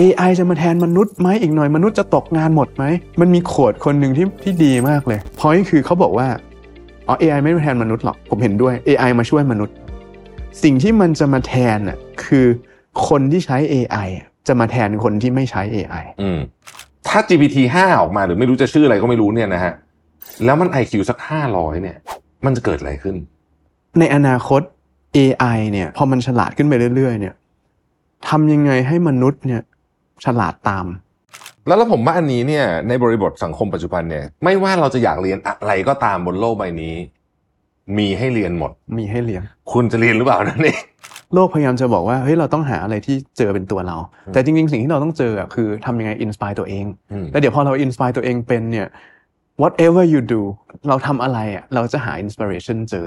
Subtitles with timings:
[0.00, 2.84] AI จะมาแทนมนุษย์ไหมอีกหน่อยมนุษย์จะตกงานหมดไหม
[3.20, 6.28] มันมีโขดคนหนึ่งที่ที่ดีมากเลยพอยคือเขาบอกว่า
[7.06, 9.74] อ๋อ AI ไม่มาแทนมนุษย์หรอกผมเห็นด้วย AI มาช่วยมนุษย์
[10.62, 12.46] สิ่งที่มันจะมาแทนน่ะคือ
[13.08, 16.38] คนที่ใช้ AI อะจะมาแทนคนที่ไม่ใช้ AI อืม
[17.08, 19.72] ถ้า GPT 5 ออกมาหรือไม่รู้จะชื่ออะไรก็ไม่รู้เนี่ยนะฮะ
[20.44, 21.18] แล้วมัน IQ สัก
[21.50, 21.96] 500 เนี่ย
[22.44, 23.16] มันจะเกิดอะไรขึ้น
[23.98, 24.60] ในอนาคต
[25.16, 27.34] AI เนี่ย พอมันฉลาดขึ้นไปเรื่อย ๆ เนี่ย
[28.28, 29.62] ทำยังไงให้มนุษย์เนี่ย
[30.24, 30.86] ฉลาดตาม
[31.66, 36.94] แล้วแล้วผมว่าอันนี้เนี่ยในบริบทสังคมปัจจุบันเนี่ย ไม่ว่าเราจะอยากเรียนอะไรก็ตามบนโลกใบนี้
[37.98, 40.80] มีให้เรียนหมด มีให้เรียน คุณจะเรียนหรือเปล่านั่นเอง
[41.34, 43.96] โลกพยายามจะบอกว่าเฮ้ยเราต้องหาอะไรที่เจอเป็นตัวเรา
[44.32, 48.86] แต่จริงๆ สิ่งที่เราต้องเจออะคือทำยังไง inspire ตัวเองอืมแล้วเดี๋ยวพอเรา inspire ตัวเองเป็นเนี่ย
[49.62, 50.42] whatever you do
[50.88, 53.06] เราทำอะไรอะเราจะหาอินสปิเรชันเจอ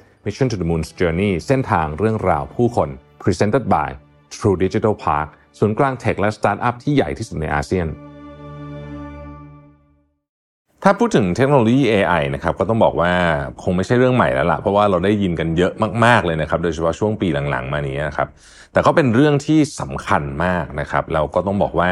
[0.25, 2.89] Mission to the Moon's Journey เส้นทางเรื่องราวผู้คน
[3.23, 3.89] Presented by
[4.35, 5.27] True Digital Park
[5.59, 7.87] ศูนย์กลางเทคและสตาร์ทอัพที่ใหญ่ที่สุดในอาเซียน
[10.83, 13.11] ถ้าพูดถึงเทคโนโลยี AI นะครับก็ต้องบอกว่า
[13.63, 15.73] คงไม่ใช่เรื่องใหม่แล้วล่ะ เพราะว่าเราได้ยินกันเยอะ
[16.05, 18.27] มาก ๆ เลยนะครับ โดยเฉพาะช่วงปีหลัง ๆ มานี้นะครับ
[18.73, 21.91] แต่ก็เป็นเรื่องที่สำคัญมากนะครับ เราก็ต้องบอกว่า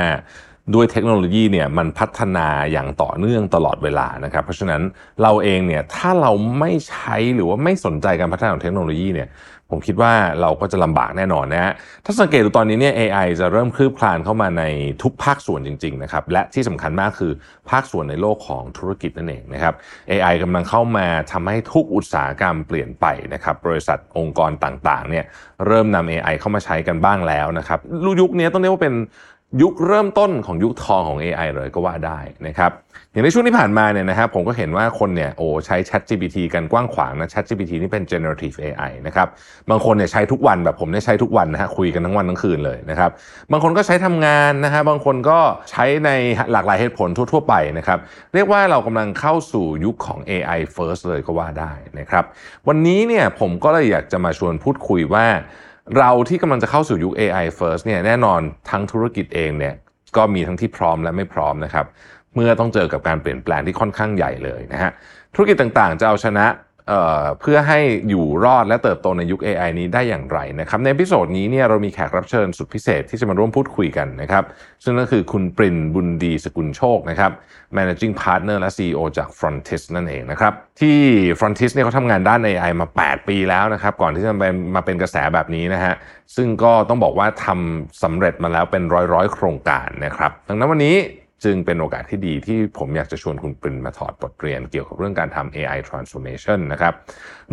[0.74, 4.81] ด้วยเทคโนโลยีเนี่ยมันพัฒนาอย่างต่อเนื่องตลอดเวลานะครับ เพราะฉะนั้น
[5.22, 9.29] เราเองเนี่ยถ้าเราไม่ใช้หรือว่าไม่สนใจการพัฒนาของเทคโนโลยีเนี่ย
[9.72, 11.74] ผมคิดว่าเราก็จะลำบากแน่นอนนะฮะ
[12.06, 14.63] ถ้าสังเกตดูตอนนี้เนี่ย AI จะเริ่มคลืบคลานเข้ามาใน
[15.03, 17.31] ทุกภาคส่วนจริงๆนะครับและที่สำคัญมากคือ
[17.69, 19.74] ภาคส่วนในโลกของธุรกิจนั่นเองนะครับ
[20.12, 25.25] AI กำลังเข้ามาทำให้ทุกอุตสาหกรรมเปลี่ยนไปนะครับบริษัทองค์กรต่างๆเนี่ย
[25.68, 27.79] เริ่มนำ AI เข้ามาใช้กันบ้างแล้วนะครับ
[28.22, 28.96] ยุคนี้ต้องเรียกว่าเป็น
[29.62, 32.72] ยุคเริ่มต้นของยุคทองของ AI เลยก็ว่าได้นะครับ
[33.12, 39.28] อย่างในช่วงที่ผ่านมาเนี่ยนะครับผมก็เห็นว่าคนเนี่ยโอ้ใช้ Chat GPT กันกว้างขวางนะ Chat GPT นี่เป็น generative AI นะครับ
[39.70, 43.12] บางคนเนี่ยใช้ทุกวันแบบผมเนี่ยใช้ทุกวันนะฮะคุยกันทั้งวันทั้งคืนเลยนะครับ
[43.52, 45.40] บางคนก็ใช้ทำงานนะฮะบางคนก็
[45.72, 46.09] ใช้ใน
[46.52, 48.00] หลากหลายเหตุผลทั่ว ๆ ไปนะครับ
[48.34, 52.24] เรียกว่าเรากำลังเข้าสู่ยุคของ AI first เลยก็ว่าได้นะครับ
[52.68, 55.26] วันนี้เนี่ยผมก็เลยอยากจะมาชวนพูดคุยว่า
[55.98, 59.76] เราที่กำลังจะเข้าสู่ยุค AI first เนี่ยแน่นอนทั้งธุรกิจเองเนี่ย
[60.18, 61.86] ก็มีทั้งที่พร้อมและไม่พร้อมนะครับ
[62.36, 64.92] เมื่อต้องเจอกับการเปลี่ยนแปลงที่ค่อนข้างใหญ่เลยนะฮะ
[65.36, 66.46] ธุรกิจต่างๆ จะเอาชนะ
[66.90, 67.80] เเพื่อให้
[68.10, 74.44] อยู่รอดและเติบโตในยุค AI นี้ได้อย่างไรนะครับในพิโซดนี้เนี่ยเรามีแขกรับเชิญสุดพิเศษที่จะมาร่วมพูดคุยกันนะครับ
[74.84, 77.32] ซึ่งก็คือคุณปรินบุญดีสกุลโชคนะครับ
[77.78, 80.98] managing partner และ CEO จาก Frontis นั่นเองนะครับ ที่
[81.40, 85.94] Frontis เนี่ยเขาทำงานด้าน AI มา 8 ปีแล้วนะครับ ก่อนที่จะมามาเป็นกระแสแบบนี้นะฮะ
[86.36, 88.84] ซึ่งก็ต้องบอกว่าทำสำเร็จมาแล้วเป็น
[89.14, 90.96] ร้อยๆ โครงการนะครับ ดังนั้นวันนี้
[91.44, 96.94] จึงเป็นโอกาสที่ดีที่ผมอยากจะชวนคุณปรินมาถอดบทเรียนเกี่ยวกับเรื่องการทำ AI transformation นะครับ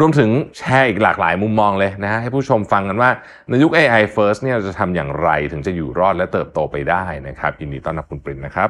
[0.00, 3.10] รวมถึงแชร์อีกหลากหลายมุมมองเลยนะฮะให้ผู้ชมฟังกันว่า
[3.48, 8.68] ในยุค AI first เนี่ยเราจะทำอย่างไรถึงจะอยู่รอดและเติบโตไปได้นะครับ ยินดีต้อนรับคุณปรินนะครับ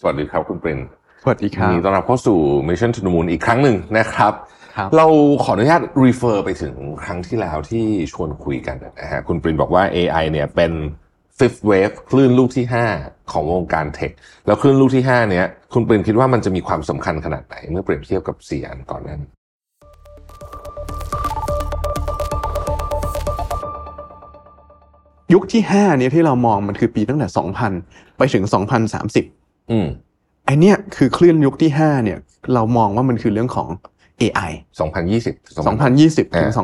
[0.00, 0.80] สวัสดีครับคุณปริน
[1.22, 2.38] สวัสดีคยิรันบดีต้อนรับเข้าสู่
[2.68, 4.32] Mission to the Moon อีกครั้งหนึ่งนะครับ
[4.76, 5.06] ครับเรา
[5.44, 10.72] ขออนุญาต refer ไปถึงครั้งที่แล้วที่ชวนคุยกันนะฮะคุณปรินบอกว่า AI เนี่ยเป็น
[11.38, 12.66] fifth wave คลื่นลูกที่
[12.98, 14.12] 5 ของวงการเทค
[14.46, 19.20] แล้วคลื่นลูกที่ 5 เนี้ย คุณปรินคิดว่ามันจะมีความสำคัญขนาดไหน เมื่อเปรียบเทียบกับ 4 อันก่อนหนั้น
[25.32, 27.28] ยุคที่ 5 เนี่ยที่เรามองมันคือปีตั้งแต่
[27.72, 28.44] 2000 ไปถึง
[29.08, 29.86] 2030 อืม
[30.44, 32.18] ไอเนี้ยคือคลื่นยุคที่ 5 เนี่ย
[32.54, 33.68] เรามองว่ามันคือเรื่องของ
[34.22, 36.54] AI 2020 2020 ถึงอ่า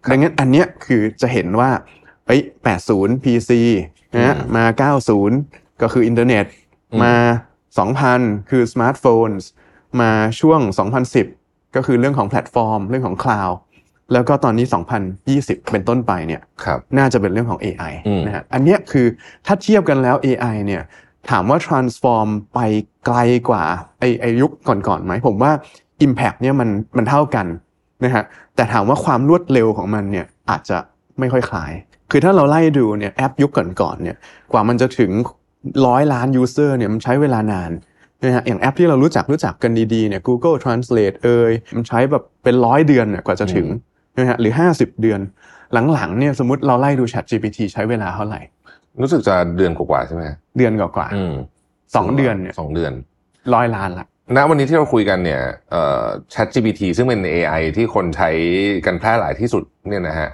[0.00, 1.70] 2030ดังนั้นอันเนี้ยคือจะเห็นว่า
[2.26, 2.40] เอ้ย
[2.84, 3.50] 80 PC
[4.14, 4.64] นะฮะอืมมา
[5.30, 6.44] 90ก็คืออินเทอร์เน็ต
[6.92, 7.14] อืมมา
[7.82, 9.28] 2,000คือสมาร์ทโฟน
[10.00, 10.10] มา
[10.40, 10.60] ช่วง
[11.18, 13.58] 2010ก็คือเรื่องของแพลตฟอร์ม เรื่องของ cloud
[14.12, 14.66] แล้วก็ตอนนี้
[15.18, 19.06] 2020 เป็นต้นไปเนี่ยครับน่าจะเป็นเรื่องของ AI อืมนะฮะอันเนี้ยคือ
[19.46, 20.82] ถ้าเทียบกันแล้ว AI เนี่ย
[21.30, 22.60] ถามว่า transform ไป
[23.06, 23.18] ไกล
[23.48, 23.64] กว่า
[24.00, 25.52] ไอไอยุคก่อนๆไหมผมว่า
[26.06, 27.46] impact เนี่ยมันมันเท่ากัน
[28.04, 28.24] นะฮะ
[28.56, 30.78] แต่ถามว่าความรวดเร็วของมันเนี่ยอาจจะ
[31.20, 31.72] ไม่ค่อยคล้าย
[32.10, 33.50] คือถ้าเราไล่ดูเนี่ยแอปยุค
[33.80, 34.16] ก่อนๆเนี่ย
[34.52, 35.10] กว่ามันจะถึง
[35.86, 37.70] ร้อยล้าน user เนี่ยมันใช้เวลานาน
[38.24, 43.66] นะฮะอย่างแอปที่เรารู้จักรู้จักกันดีๆเนี่ย Google Translate เอยมันใช้แบบเป็นร้อยเดือนเนี่ยกว่าจะถึง
[44.18, 45.20] นะฮะหรือ 50 เดือน
[45.92, 48.40] หลังๆเนี่ยสมมติเราไล่ดู Chat GPT ใช้เวลาเท่าไหร่
[49.02, 50.24] รู้สึกจะเดือนกว่าๆใช่ไหม
[50.56, 52.92] เดือนกว่าอืมๆสองเดือนเนี่ยสองเดือน
[53.54, 54.06] ร้อยล้านละ
[54.36, 58.30] ณวันนี้ที่เราคุยกันเนี่ยเอ่อ Chat GPT ซึ่งเป็น AI ที่คนใช้
[58.86, 60.28] กันแพร่หลายที่สุดเนี่ยนะฮะ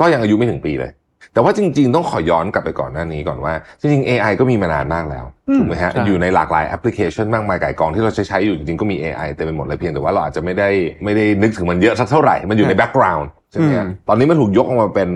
[0.00, 0.92] ก็ยังอายุไม่ถึงปีเลย
[1.32, 10.68] แต่ว่าจริง ๆ ต้องขอย้อนกลับไปก่อนหน้านี้ก่อนว่า จริง ๆ AI ก็มีมานานมากแล้วอืมถูกไหมฮะใช่อยู่ในหลากหลายแอปพลิเคชันมากมายไก่ายกองที่เราใช้ใช้อยู่จริงๆก็มี AI เต็มไปหมดเลยเพียงแต่ว่าเราอาจจะไม่ได้
[11.04, 15.10] ไม่ได้นึกถึงมันเยอะสักเท่าไหร่มันอยู่ในแบ็กกราวน์ใช่ไหมฮะอืมตอนนี้มันถูกยกออกมาเป็น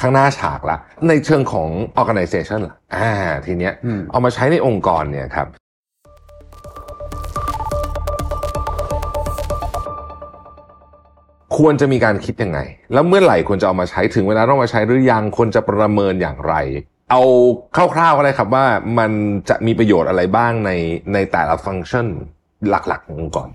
[0.00, 0.76] ข้างหน้าฉากละ
[1.08, 1.68] ในเชิงของ
[2.00, 3.10] organization ล่ะอ่า
[3.46, 5.46] ทีเนี้ยอืมเอามาใช้ในองค์กรเนี่ยครับ
[11.56, 12.58] ควรจะมีการคิดยังไง
[12.92, 16.54] แล้วเมื่อไหร่ควรจะเอามาใช้ถึงเวลาต้องมาใช้หรือยังควรจะประเมินอย่างไร
[17.10, 17.22] เอา
[17.94, 18.64] คร่าวๆก็ได้ครับว่า
[18.98, 19.10] มัน
[19.48, 20.70] จะมีประโยชน์อะไรบ้างใน
[21.12, 22.06] ในแต่ละฟังก์ชัน
[22.68, 23.48] หลักๆขององค์กร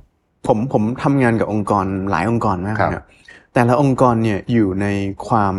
[0.48, 3.06] ผมผมทำงานกับองค์กรหลายองค์กรมากครับนะครับ
[3.54, 4.88] แต่ละองค์กรเนี่ยอยู่ใน
[5.28, 5.56] ความ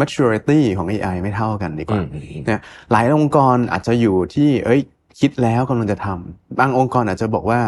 [0.00, 2.00] maturity ของ AI ไม่เท่ากันดีกว่า
[2.46, 2.60] เนี่ย
[2.92, 4.80] หลายองค์กรอาจจะอยู่ที่ เอ้ย
[5.20, 7.60] คิดแล้วกำลังจะทำบางองค์กรอาจจะบอกว่า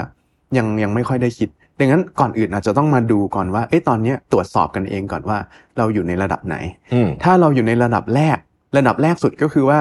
[0.59, 1.49] ยังยังไม่ค่อยได้คิด
[1.79, 5.39] ดังนั้นก่อนอื่นอาจจะต้องมาดูก่อนว่าเอ้ยตอนเนี้ยตรวจสอบกันเองก่อนว่า
[5.79, 6.57] เราอยู่ในระดับไหน
[6.95, 8.37] อืมถ้าเราอยู่ในระดับแรก
[8.77, 9.79] ระดับแรกสุดก็คือว่า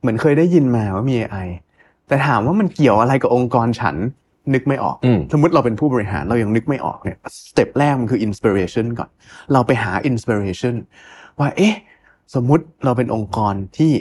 [0.00, 1.48] เหมือนเคยได้ยินมาว่ามี AI
[2.08, 3.96] แต่ถามว่ามันเกี่ยวอะไรกับองค์กรฉัน
[4.54, 7.18] นึกไม่ออกอืมสมมติเราเป็นผู้บริหารเรายังนึกไม่ออกเนี่ย
[7.48, 9.10] สเต็ปแรกมันคือ inspiration ก่อน
[9.52, 10.74] เราไปหา inspiration
[11.40, 11.74] ว่าเอ๊ะ
[12.34, 13.92] สมมุติเราเป็นองค์กรที่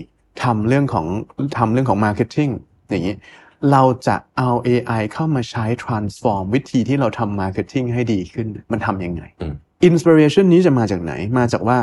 [0.44, 1.06] ทำเรื่องของ
[1.58, 2.52] ทำเรื่องของ marketing
[2.90, 3.16] อย่างนี้
[3.72, 9.54] เราจะเอา AI เข้ามาใช้ transform วิธีที่เราทำ marketing ให้ดีขึ้น มันทำยังไงอืม
[9.90, 11.78] inspiration นี้จะมาจากไหน มาจากว่า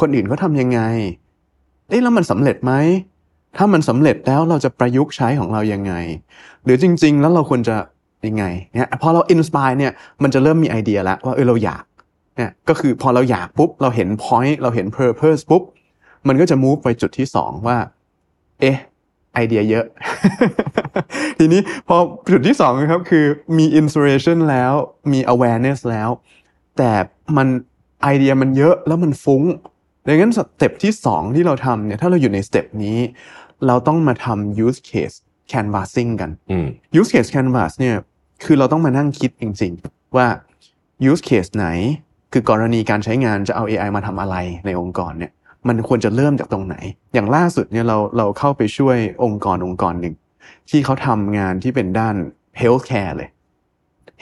[0.00, 0.80] คนอื่นเขาทำยังไง
[1.88, 2.72] เอ๊ะแล้วมันสำเร็จไหม
[3.56, 5.92] ถ้ามันสำเร็จแล้วเราจะประยุกต์ใช้ของเรายังไง
[6.64, 7.76] หรือจริง ๆ แล้วเราควรจะ
[8.26, 8.44] ยังไง
[8.74, 11.84] เนี่ยพอเรา inspire เนี่ยมันจะเริ่มมีไอเดียแล้วว่าเออเราอยาก
[12.36, 15.62] เนี่ยก็คือพอเราอยากปุ๊บ เราเห็น point เราเห็น purpose ปุ๊บ
[16.28, 17.78] มันก็จะ move ไปจุดที่สองว่า
[18.60, 18.76] เอ๊ะ
[19.36, 19.86] ไอเดียเยอะ
[21.38, 21.96] ทีนี้พอ
[22.32, 23.26] จุดที่สองนะครับคือ
[23.58, 24.72] มี inspiration แล้ว
[25.12, 26.10] มี awareness แล้ว
[26.76, 26.92] แต่
[27.36, 27.48] มัน
[28.02, 29.42] ไอเดียมันเยอะแล้วมันฟุ้ง
[30.06, 32.98] ดังนั้นสเต็ปที่สองที่เราทำเนี่ยถ้าเราอยู่ในสเต็ปนี้
[33.66, 35.16] เราต้องมาทำ use case
[35.52, 36.66] canvassing กันอืม
[37.00, 37.96] use case canvas เนี่ย
[38.44, 40.26] คือเราต้องมานั่งคิดจริง ๆ ว่า
[41.10, 41.66] use case ไหน
[42.32, 44.36] คือกรณีการใช้งานจะเอา AI มาทำอะไร
[44.66, 45.32] ในองค์กรเนี่ย
[45.68, 46.76] มันควรจะเริ่มจากตรงไหน
[47.14, 50.14] อย่างล่าสุดเนี่ยเราเราเข้าไปช่วยองค์กรองค์กรหนึ่ง
[50.70, 52.14] ที่เขาทำงานที่เป็นด้าน
[52.60, 53.28] healthcare เลย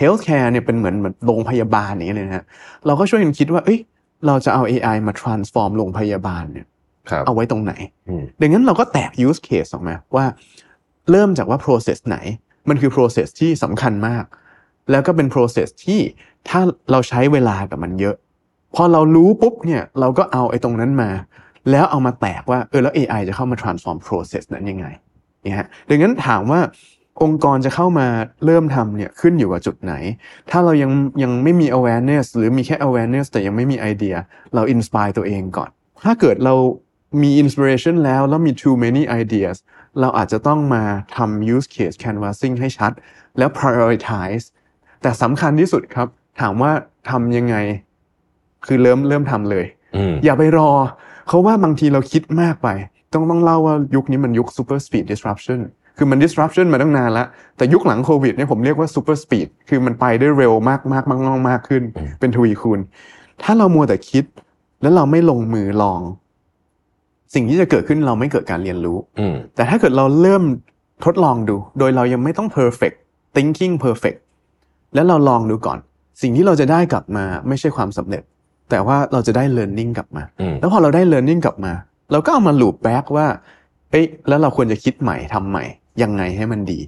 [0.01, 2.45] healthcare เนี่ยเป็นเหมือนเหมือนโรงพยาบาลอย่างนี้เลยนะฮะ
[2.87, 3.81] เราก็ช่วยกันคิดว่า เอ้ย
[4.27, 6.67] เราจะเอา AI มา transform โรงพยาบาลเนี่ย
[7.11, 7.73] ครับเอาไว้ตรงไหน
[8.09, 10.27] อืมดังนั้นเราก็แตก use case ออกมาว่า
[11.11, 12.17] เริ่มจากว่า process ไหน
[12.69, 14.25] มันคือ process ที่สำคัญมาก
[14.91, 16.01] แล้วก็เป็น process ที่
[16.49, 16.61] ถ้า
[16.91, 18.17] เราใช้เวลากับมันเยอะ
[18.75, 21.11] พอเรารู้ปุ๊บเนี่ยเราก็เอาไอ้ตรงนั้นมา
[21.71, 24.87] แล้วเอามาแตกว่าเออแล้ว AI จะเข้ามา transform process นั้นยังไง
[25.43, 26.61] เนี่ยฮะดังนั้นถามว่า
[27.23, 28.07] องค์กรจะเข้ามา
[28.45, 29.93] เริ่มทำเนี่ยขึ้นอยู่กับจุดไหน
[30.51, 30.91] ถ้าเรายัง
[31.23, 34.15] ยังไม่มี awareness หรือมีแค่ awareness แต่ยังไม่มีไอเดีย
[34.55, 35.71] เรา inspire ตัวเองก่อน
[36.05, 36.55] ถ้าเกิดเรา
[37.23, 39.57] มี inspiration แล้ว แล้วมี too many ideas
[40.01, 40.85] เราอาจจะต้องมา
[41.17, 42.93] ทำ use case canvassing ให้ชัด
[43.39, 44.45] แล้ว prioritize
[45.03, 46.09] แต่สำคัญที่สุดครับ
[46.41, 46.73] ถามว่า
[47.11, 47.57] ทำยังไง
[48.67, 49.65] คือเริ่มเริ่มทำเลย
[49.97, 50.71] อืมอย่าไปรอ
[51.29, 52.69] เขาว่าบางทีเราคิดมากไป
[53.13, 55.61] ต้องต้องเล่าว่ายุคนี้มันยุค super speed disruption
[55.99, 61.83] คือมัน disruption มาตั้งนานแล้ว แต่ยุคหลังโควิดเนี่ยผมเรียกว่า super speed คือมันไปได้เร็วมากมากมากมากมากขึ้น
[62.21, 62.81] เป็นทวีคูณ
[63.43, 64.25] ถ้าเรามัวแต่คิด
[64.83, 66.01] แล้วเราไม่ลงมือลอง
[67.35, 70.43] สิ่งที่จะเกิดขึ้นเราไม่เกิดการเรียนรู้อืมแต่ถ้าเกิดเราเริ่ม
[71.05, 72.97] ทดลองดู โดยเรายังไม่ต้อง perfect
[73.37, 74.19] thinking perfect
[74.95, 75.79] แล้วเราลองดูก่อน
[76.23, 78.23] สิ่งที่เราจะได้กลับมาไม่ใช่ความสำเร็จ
[78.71, 81.73] แต่ว่าเราจะได้ learning กลับมาอืมแล้วพอเราได้ learning กลับมา
[82.13, 83.27] เราก็เอามา loop back ว่า
[83.91, 85.65] เอ้ยแล้วเราควรจะคิดใหม่ทำใหม่
[86.03, 86.81] ยังไงให้มันดี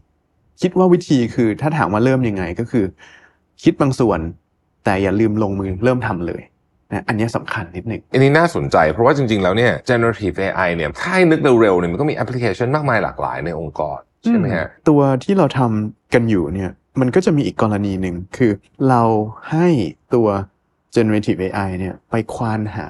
[0.62, 2.84] คิดว่าวิธีคือถ้าถามว่าเริ่มยังไงก็คือ
[3.62, 4.20] คิดบางส่วน
[4.84, 6.42] แต่อย่าลืมลงมือเริ่มทำเลย
[6.92, 18.52] นะอันเนี้ยสำคัญนิดหนึ่งอันนี้น่าสนใจเพราะว่าจริง ๆ แล้วเนี่ย generative AI เนี่ยถ้าให้นึกเร็วๆเนี่ยมันก็มีแอปพลิเคชันมากมายหลากหลายในองค์กรใช่ไหมฮะตัวที่เราทำกันอยู่เนี่ย มันก็จะมีอีกกรณีหนึ่งคือ
[18.88, 19.02] เรา
[19.50, 19.68] ให้
[20.14, 20.28] ตัว
[20.96, 22.86] generative AI เนี่ยไปควานหา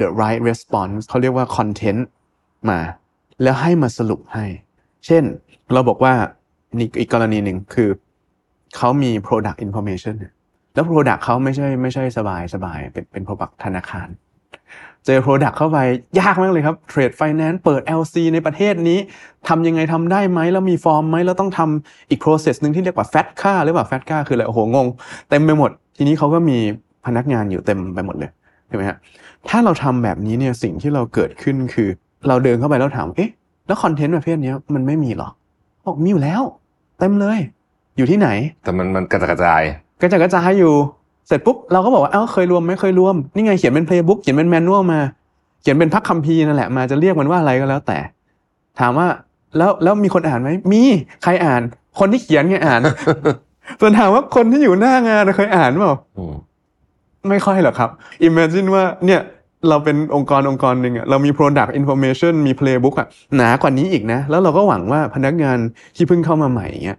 [0.00, 2.02] the right response เขาเรียกว่า content
[2.70, 2.80] มา
[3.42, 4.44] แล้วให้มาสรุปให้
[5.06, 5.24] เช่น
[5.72, 6.14] เราบอกว่า
[6.78, 7.90] นี่อีกกรณีหนึ่งคือ
[8.76, 10.32] เขามี product information เนี่ย
[10.74, 14.08] แล้ว product เขาไม่ใช่ไม่ใช่สบายสบายเป็นเป็น product ธนาคาร
[15.06, 15.78] เจอ Product เข้าไป
[16.20, 18.98] ยากมากเลยครับ Trade Finance เปิด LC ในประเทศนี้
[19.48, 24.86] ทำยังไงทำได้ไหม แล้วมีฟอร์มไหม แล้วต้องทำอีก process หนึ่งที่เรียกว่า FAT ค่าหรือเปล่า FAT ค่าคืออะไร โอ้โห งง
[25.30, 26.58] เต็มไปหมด ทีนี้เขาก็มี
[27.06, 28.30] พนักงานอยู่เต็มไปหมดเลย
[28.68, 28.96] ใช่ไหมฮะ
[29.48, 31.88] ถ้าเราทำแบบนี้เนี่ยสิ่งที่เราเกิดขึ้นคือ
[32.28, 33.30] เราเดินเข้าไปแล้วถามเอ๊ะ
[33.66, 35.28] แล้วคอนเทนต์ประเภทเนี้ยมันไม่มีเหรอ
[35.84, 36.42] บอกมีอยู่แล้ว
[36.98, 37.38] เต็มเลย
[37.96, 38.28] อยู่ที่ไหน
[38.64, 39.62] แต่มันมันกระจดกระจาย
[40.00, 40.74] กระจายกระจายอยู่
[41.26, 45.00] เสร็จปุ๊บเราก็บอกว่าเอ้าเคยรวมไหมเคยรวมนี่ไงเขียนเป็นเพลย์บุ๊กเขียนเป็นแมนนวลมา
[45.62, 47.98] เขียนเป็นพักคัมภีร์นั่นแหละมาจะเรียกมันว่าอะไรก็แล้วแต่
[48.80, 49.06] ถามว่า
[49.56, 50.82] แล้วแล้วมีคนอ่านไหมมี
[51.22, 51.62] ใครอ่าน
[51.98, 52.80] คนที่เขียนไงอ่าน
[53.80, 56.34] ส่วนถามว่าคนที่อยู่หน้างานเคยอ่านเปล่าอืม
[57.28, 57.90] ไม่ค่อยหรอกครับ
[58.28, 59.20] Imagine ว่าเนี่ย
[59.68, 65.58] เราเป็นองค์กรองค์กรหนึ่งอะเรามี Product Information มี Playbook อะหนากว่านี้อีกนะ แล้วเราก็หวังว่าพนักงาน
[65.96, 66.98] ที่เพิ่งเข้ามาใหม่เงี้ย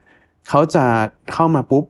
[0.50, 0.86] เขาจะ
[1.34, 1.84] เข้ามาปุ๊บ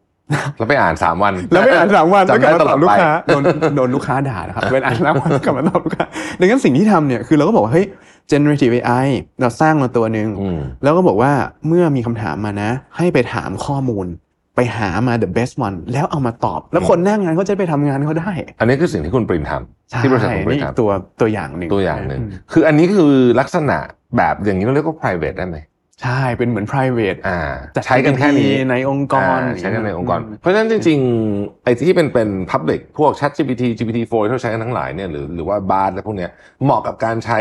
[0.57, 3.43] แล้วไปอ่านสามวัน แล้วไปอ่านสามวันจำได้แล้วกตลับลอมาดตอบลูไปกค้าโดน
[3.75, 6.05] โดนลูกค้าด่านะครับเป็นอ่านสามวันกลับมาตอบลูกค้า
[6.39, 7.85] ดังนั้นสิ่งที่ทำเนี่ยคือเราก็บอกว่าเฮ้ย
[8.31, 9.07] generative AI
[9.41, 11.31] เราสร้างมาตัวหนึ่งอืมแล้วก็บอกว่า
[11.67, 14.05] เมื่อมีคำถามมานะ ให้ไปถามข้อมูล
[14.55, 20.89] ไปหามา the best one แล้วเอามาตอบ แล้วคนหน้างานเขาจะไปทำงานเขาได้ อันนี้คือสิ่งที่คุณปรินทำที่บริษัทคุณปรินี่นอีกทำตัว
[21.21, 23.77] ตัวอย่างหนึ่งตัวอย่างหนึ่งมคืออันนี้คือลักษณะ
[24.17, 25.57] แบบอย่างนี้เราเรียกว่า private ได้ไหม
[26.01, 27.39] ใช่เป็นเหมือน private อ่า
[27.75, 36.31] จัดใช้กันแค่นี้ในองค์กรอ่าใช้กันในองค์กรมเพราะฉะนั้นจริงๆไอ้ที่เป็นเป็น public พวก Chat GPT GPT-4 ที่เราใช้กันทั้งหลายเนี่ยหรือหรือว่า Bard และพวกเนี้ย
[36.63, 37.39] เหมาะกับการใช้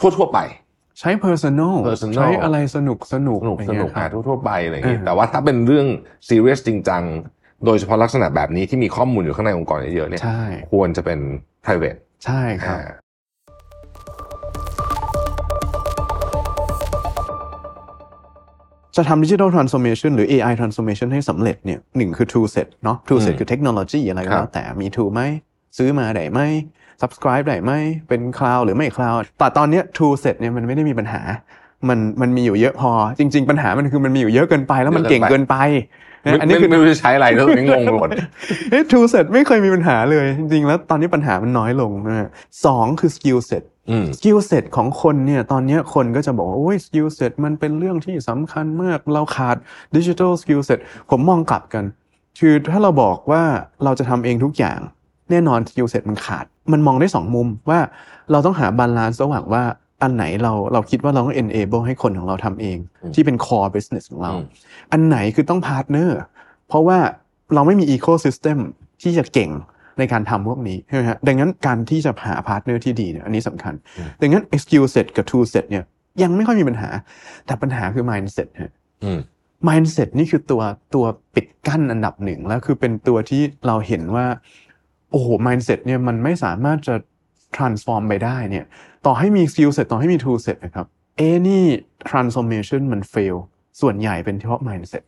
[0.00, 0.38] ทั่วๆไป
[1.02, 5.86] ใช้ personal personal ใช้อะไรสนุกสนุกสนุกอะไรสเงี้ยนุกคอ่ารับทั่วๆไปอะไรอย่างงี้เออแต่ว่าถ้าเป็นเรื่อง
[6.28, 7.02] serious จริงจัง
[7.64, 10.42] โดยเฉพาะลักษณะแบบนี้ที่มีข้อมูลอยู่ข้างในองค์กรเยอะๆเนี่ยใช่
[10.72, 11.18] ควรจะเป็น
[11.64, 12.84] private ใช่ครับอ่า
[18.96, 22.96] จะทำดิจิทัลทรานส์ o r m a t i o n หรือ AI transformation ให้สำเร็จเนี่ยหนึ่งคือ tool set เนาะ
[23.08, 25.22] tool set อืมคือเทคโนโลยีอะไรก็ครัแล้บวแต่มี tool ไหม
[25.78, 26.40] ซื้อมาได้ไหม
[27.00, 27.72] subscribe ได้ไหม
[28.08, 31.22] เป็น cloud หรือไม่ cloud แต่ตอนเนี้ย tool set เนี่ยมันไม่ได้มีปัญหา
[31.88, 35.56] มันมันมีอยู่เยอะพอ จริง ๆ ปัญหามันคือมันมีอยู่เยอะเกินไปแล้วมันเก่งเกินไป
[36.24, 38.08] นะไม่อันนี้ไม่คือไม่รู้จะใช้อะไรแล้วตอนนี้งงไปหมด
[38.70, 42.28] เฮ้ย tool set ไม่เคยมีปัญหาเลย จริงๆ แล้วตอนนี้ปัญหามันน้อยลงนะฮะ
[42.66, 49.56] สองคือ skill set อืม skill set ของคนเนี่ยตอนเนี้ยคนก็จะบอกว่าโอ้ย skill set มันเป็นเรื่องที่สำคัญมาก เราขาด
[49.96, 50.78] digital skill set
[51.10, 51.84] ผมมองกลับกัน
[52.40, 53.42] คือถ้าเราบอกว่า
[53.84, 54.80] เราจะทำเองทุกอย่าง
[55.32, 57.78] แน่นอน skill set มันขาด มันมองได้สองมุมว่า
[58.30, 59.62] เราต้องหา balance ระหว่างว่า
[60.02, 64.44] อันไหนเราเราคิดว่าเราต้อง enable ให้คนของเราทำเองอืมที่เป็น core business ของเราอืม
[64.92, 66.18] อันไหนคือต้อง partner
[66.68, 66.98] เพราะว่า
[67.54, 68.58] เราไม่มี ecosystem
[69.02, 69.50] ที่จะเก่ง
[69.98, 73.74] ในการทำพวกนี้ใช่ไหมฮะดังนั้นการที่จะหา partner ที่ดีเนี่ยอันนี้สำคัญ
[74.20, 75.84] ดังนั้น skill set กับ tool set เนี่ย
[76.22, 76.90] ยังไม่ค่อยมีปัญหา
[77.46, 78.72] แต่ปัญหาคือ mindset ฮะ
[79.04, 79.18] อืม
[79.68, 80.62] mindset นี่คือตัว
[80.94, 84.26] ตัวปิดกั้นอันดับหนึ่งแล้วคือเป็นตัวที่เราเห็นว่า
[85.12, 86.94] โอ้โห mindset เนี่ยมันไม่สามารถจะ
[87.56, 88.64] transform ไปได้เนี่ย
[89.06, 90.86] ต่อให้มี skill set ต่อให้มี tool set นะครับ
[91.32, 91.60] any
[92.10, 93.36] transformation มัน fail
[93.80, 95.02] ส่วนใหญ่เป็นเพราะ mindset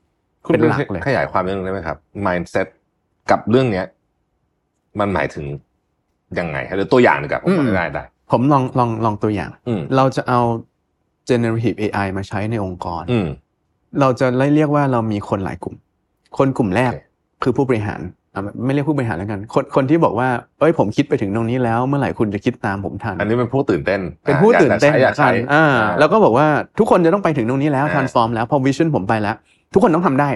[0.44, 2.66] คุณเป็นหลักเลยขยายความเรื่องนี้ได้ไหมครับ mindset
[3.30, 3.86] กับเรื่องเนี้ย
[5.00, 5.44] มันหมายถึง
[6.38, 10.40] ยังไงหรือตัวอย่างดีกว่าผมอืมได้ได้ ผมลองลองลองตัวอย่างอืมเราจะเอา
[11.28, 13.28] generative AI มาใช้ในองค์กรอืม
[14.00, 15.76] เราจะเรียกว่าเรามีคนหลายกลุ่ม
[16.38, 17.04] คนกลุ่มแรกโอเค
[17.42, 18.12] คือผู้บริหารอะ
[18.64, 20.28] ไม่เรียกผู้บริหารแล้วกัน คนคนที่บอกว่า
[20.60, 26.46] เอ้ยผมคิดไปถึงตรงนี้แล้วเมื่อไหร่คุณจะคิดตามผมทัน อันนี้เป็นผู้ตื่นเต้น เป็นผู้อะตื่นเต้นอยากจะใช้อยากกัใช้นอ่าอ่าแล้วก็บอกว่า
[26.78, 29.36] ทุกคนจะต้องไปถึงตรงนี้แล้วอ่า transform แล้วพอ vision ผมไปแล้ว
[29.72, 30.28] ทุกคนต้องทำได้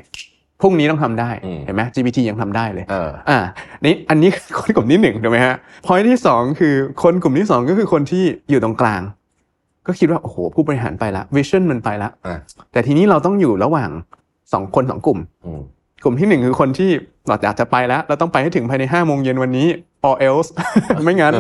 [0.61, 3.39] พรุ่งนี้ต้องทำได้อืมเห็นไหม GPT ยังทำได้เลยเอออ่า
[3.85, 9.03] นี่อันนี้คนกลุ่มที่หนึ่งถูกไหมฮะพอยที่สองคือคนกลุ่มที่สองก็คือคนที่อยู่ตรงกลาง
[9.87, 12.39] ก็คิดว่าโอ้โหผู้บริหารไปแล้ววิชั่นมันไปแล้วอะ
[12.73, 13.91] แต่ทีนี้เราต้องอยู่ระหว่าง
[14.53, 15.61] สองคนสองกลุ่มอืม
[16.03, 16.91] กลุ่มที่หนึ่งคือคนที่
[17.27, 19.67] เราอยากจะไปแล้ว เราต้องไปให้ถึงภายในห้าโมงเย็นวันนี้
[20.09, 20.49] or else
[21.05, 21.35] ไม่งั้น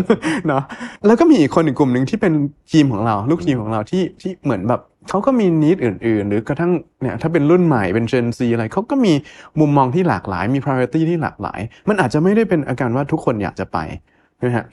[0.48, 0.62] เนาะ
[1.06, 2.32] แล้วก็มีอีกคนอีกกลุ่มหนึ่งที่เป็น
[2.72, 6.72] ทีมของเรา ลูกทีมของเราที่ที่เหมือนแบบเขาก็มีนิดอื่น ๆ หรือกระทั่ง
[7.02, 9.12] เนี่ยถ้าเป็นรุ่นใหม่เป็น Gen Z อะไรเขาก็มี
[9.60, 13.78] มุมมองที่หลากหลาย มี priority ที่หลากหลาย มันอาจจะไม่ได้เป็นอาการว่าทุกคนอยากจะไป
[14.42, 14.66] นะฮะ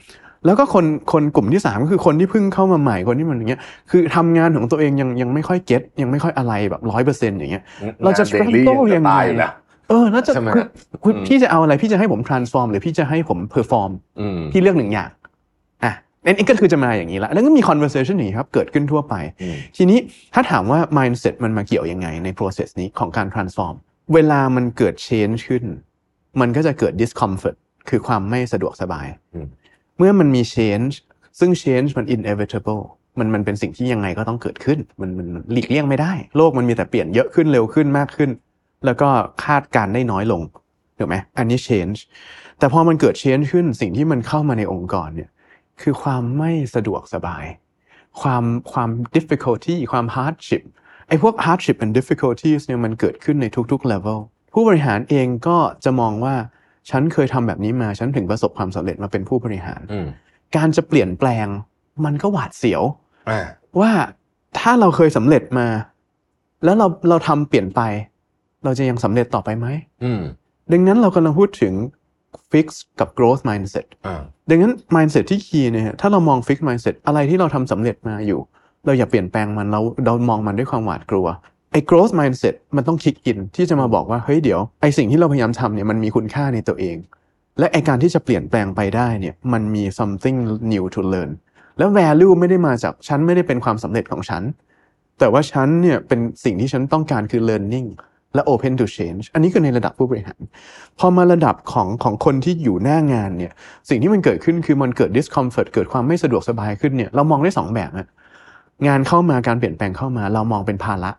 [0.46, 7.62] แล้วก็คนคนกลุ่มที่สามก็คือคนที่เพิ่งเข้ามาใหม่คนที่มันอย่างเงี้ยคือทำงานของตัวเองยังยังไม่ค่อยเก็ตยังไม่ค่อยอะไรแบบร้อยเปอร์เซ็นต์อย่างเงี้ย
[8.02, 9.52] เราจะงน daily struggle ยังไงตายอยู่แล้ว
[9.88, 10.64] เออแล้วจะใช่ไหมคือ
[11.04, 13.90] คุณอืมพี่จะเอาอะไรพี่จะให้ผม transform หรือพี่จะให้ผม perform
[14.20, 15.10] อืมพี่เลือกหนึ่งอย่าง
[15.84, 15.92] อะ
[16.24, 19.98] นั่นก็คือจะมาอย่างนี้ละแล้วก็มี conversation อย่างนี้ครับ เกิดขึ้นทั่วไปอืมทีนี้
[20.34, 23.74] ถ้าถามว่า mindset มันมาเกี่ยวยังไงใน process นี้ของการ transform
[24.14, 25.64] เวลามันเกิด change ขึ้น
[26.40, 27.56] มันก็จะเกิด discomfort
[27.88, 29.46] คือความไม่สะดวกสบายอืม
[29.98, 30.94] เมื่อมันมี change
[31.38, 32.82] ซึ่ง change มัน inevitable
[33.18, 38.30] มันมันเป็นสิ่งที่ยังไงก็ต้องเกิดขึ้น มันมันมันหลีกเลี่ยงไม่ได้ โลกมันมีแต่เปลี่ยนเยอะขึ้นเร็วขึ้นมากขึ้น
[38.86, 39.08] แล้วก็
[39.44, 40.42] คาดการได้น้อยลง
[40.98, 41.98] ถูกไหมอันนี้ change
[42.58, 45.30] แต่พอมันเกิด change ขึ้นสิ่งที่มันเข้ามาในองค์กรเนี่ย
[45.80, 47.44] คือความไม่สะดวกสบาย
[48.20, 50.62] ความความ difficulty ความ hardship
[51.08, 54.18] ไอ้พวก hardship and difficulties เนี่ยมันเกิดขึ้นในทุกๆ level
[54.52, 56.34] ผู้บริหารเองก็จะมองว่า
[56.90, 59.82] ฉันเคยทำแบบนี้มาฉันถึงประสบความสำเร็จมาเป็นผู้บริหาร
[60.56, 61.46] การจะเปลี่ยนแปลง
[62.04, 62.82] มันก็หวาดเสียว
[63.80, 63.90] ว่า
[64.58, 65.66] ถ้าเราเคยสำเร็จมา
[66.64, 67.80] แล้วเราเราทำเปลี่ยนไป
[68.64, 69.66] เราจะยังสำเร็จต่อไปไหม
[70.04, 70.22] อืม
[70.72, 71.72] ดังนั้นเรากำลังพูดถึง
[72.52, 72.66] fix
[73.00, 74.20] กับ growth mindset อ่า
[74.50, 78.40] ดังนั้น mindset ที่ key เนี่ยถ้าเรามอง fix mindset อะไรที่เราทำสำเร็จมาอยู่
[78.86, 81.26] เราอย่าเปลี่ยนแปลงมันเราเรามองมันด้วยความหวาดกลัว
[81.72, 86.96] ไอ้ growth mindset มันต้องคิดอินที่จะมาบอกว่าเฮ้ยเดี๋ยวไอ้สิ่งที่เราพยายามทำเนี่ยมันมีคุณค่าในตัวเอง
[87.58, 90.36] และไอ้การที่จะเปลี่ยนแปลงไปได้เนี่ยมันมี something
[90.72, 91.30] new to learn
[91.78, 94.42] แล้ว value ไม่ได้มาจากฉันไม่ได้เป็นความสำเร็จของฉัน
[95.18, 97.88] แต่ว่าฉันเนี่ยเป็นสิ่งที่ฉันต้องการคือ learning
[98.34, 100.40] และ open to change อันนี้คือในระดับผู้บริหาร
[100.98, 103.52] พอมาระดับของของคนที่อยู่หน้างานเนี่ย
[103.88, 108.08] สิ่งที่มันเกิดขึ้นคือมันเกิด discomfort เกิดความไม่สะดวกสบายขึ้นเนี่ย เรามองได้สองแบบนะ
[108.86, 111.10] งานเข้ามาการเปลี่ยนแปลงเข้ามา เรามองเป็นภาระ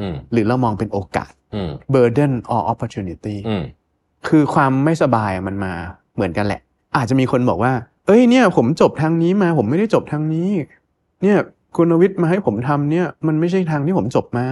[0.00, 3.62] อืมหรือเรามองเป็นโอกาสอืม burden or opportunity อืม
[4.28, 5.72] คือความไม่สบายมันมา
[6.14, 6.60] เหมือนกันแหละ
[6.96, 7.72] อาจจะมีคนบอกว่า
[8.06, 10.50] เอ้ยเนี่ย ผมจบทางนี้มา ผมไม่ได้จบทางนี้
[11.22, 11.38] เนี่ย
[11.76, 14.46] คุณวิทย์มาให้ผมทำเนี่ย มันไม่ใช่ทางที่ผมจบมา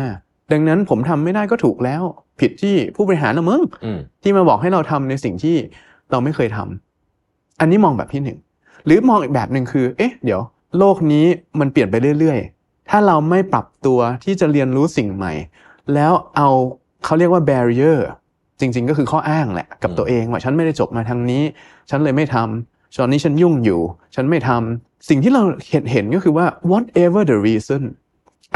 [0.53, 2.03] ดังนั้นผมทำไม่ได้ก็ถูกแล้ว
[2.41, 5.57] ผิดที่ผู้บริหารนะมึงอืมที่มาบอกให้เราทำในสิ่งที่
[6.11, 8.39] เราไม่เคยทำอันนี้มองแบบที่หนึ่ง
[8.87, 10.41] หรือมองอีกแบบหนึ่งคือ เอ๊ะ เดี๋ยว
[10.79, 11.27] โลกนี้
[11.61, 15.33] มันเปลี่ยนไปเรื่อยๆ ถ้าเราไม่ปรับตัวที่จะเรียนรู้สิ่งใหม่
[15.95, 16.49] แล้วเอา
[17.05, 17.99] เขาเรียกว่า barrier
[18.61, 21.43] จริง ๆ ก็คือข้ออ้างแหละ กับตัวเองว่าฉันไม่ได้จบมาทางนี้
[21.91, 23.81] ฉันเลยไม่ทำตอนนี้ฉันยุ่งอยู่
[24.15, 27.83] ฉันไม่ทำสิ่งที่เราเห็นเห็นก็คือว่า whatever the reason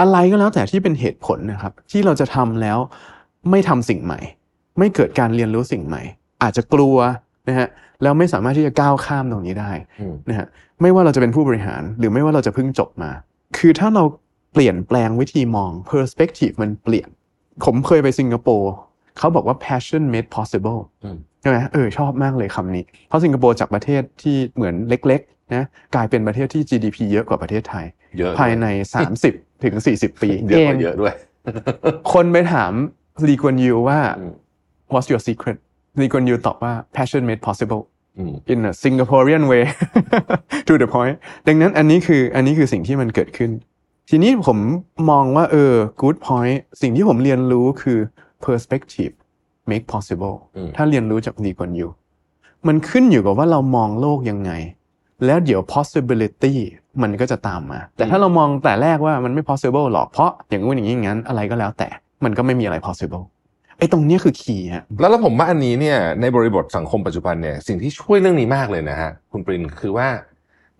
[0.01, 2.79] อะไรก็แล้วแต่ที่เป็นเหตุผลนะครับ ที่เราจะทำแล้ว
[3.51, 4.21] ไม่ทำสิ่งใหม่
[4.79, 6.03] ไม่เกิดการเรียนรู้สิ่งใหม่
[6.43, 6.97] อาจจะกลัว
[7.49, 7.69] นะฮะ
[8.03, 10.47] แล้วไม่สามารถที่จะก้าวข้ามตรงนี้ได้อืมนะฮะ
[10.83, 13.11] ไม่ว่าเราจะเป็นผู้บริหาร หรือไม่ว่าเราจะเพิ่งจบมา
[13.59, 14.05] คือถ้าเรา
[14.53, 17.09] เปลี่ยนแปลงวิธีมอง perspective มันเปลี่ยน
[17.65, 18.73] ผมเคยไปสิงคโปร์
[19.19, 27.85] เขาบอกว่า passion made possible อืมใช่ไหมเออชอบมากเลยคำนี้ เพราะสิงคโปร์จากประเทศที่เหมือนเล็กๆนะกลายเป็นประเทศที่ GDP เยอะกว่าประเทศไทย
[28.19, 28.67] เยอะภายใน
[29.11, 31.15] 30 ถึง40ปีเยอะเอกงว่าเยอะด้วย
[32.13, 32.73] คนไปถาม
[33.29, 34.33] ลีกวนยูว่าอืม
[34.93, 35.57] what's your secret
[36.01, 37.83] ลีกวนยูตอบว่า passion made possible
[38.19, 39.65] อืม in a Singaporean way
[40.69, 41.17] to the point
[41.47, 43.51] ดังนั้นอันนี้คืออันนี้คือสิ่งที่มันเกิดขึ้น
[44.11, 44.59] ทีนี้ผม
[45.11, 47.99] มองว่าเออ good point สิ่งที่ผมเรียนรู้คือ
[48.45, 49.15] perspective
[49.71, 51.89] make possible อืมถ้าเรียนรู้จากลีกวนยู
[52.67, 54.53] มันขึ้นอยู่กับว่าเรามองโลกยังไง
[55.25, 56.55] แล้วเดี๋ยว possibility
[57.03, 61.89] มันก็จะตามมา แต่ถ้าเรามองแต่แรกว่ามันไม่ possible หรอกเพราะอย่างงู้นอย่างนี้อย่างนั้นอะไรก็แล้วแต่
[62.25, 63.25] มันก็ไม่มีอะไร possible
[63.79, 70.09] ไอ้ตรงเนี้ยคือ key ฮะแล้วแล้วผมว่าอันนี้เนี่ยในบริบทสังคมปัจจุบันเนี่ยสิ่งที่ช่วยเรื่องนี้มากเลยนะฮะคุณปรินคือว่า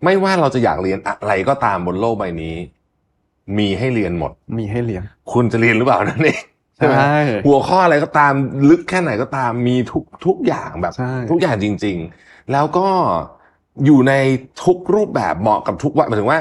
[0.03, 2.55] ไม่ว่าเราจะอยากเรียนอะไรก็ตามบนโลกใบนี้
[3.57, 6.41] มีให้เรียนหมด มีให้เรียน คุณจะเรียนหรือเปล่านั่นเอง
[6.75, 8.33] ใช่ไหมใช่หัวข้ออะไรก็ตาม
[8.69, 12.87] ลึกแค่ไหนก็ตามมีทุกทุกอย่างแบบใช่ทุกอย่างจริง ๆ แล้วก็
[13.85, 14.13] อยู่ใน
[14.63, 16.39] ทุกรูปแบบเหมาะกับทุกวัยหมายถึงว่า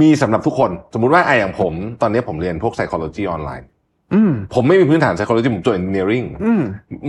[0.00, 3.66] มีสำหรับทุกคน สมมุติว่าไออย่างผม ตอนนี้ผมเรียนพวก psychology ออนไลน์
[4.14, 6.62] อืมผมไม่มีพื้นฐาน psychology ผมจบ engineering อืม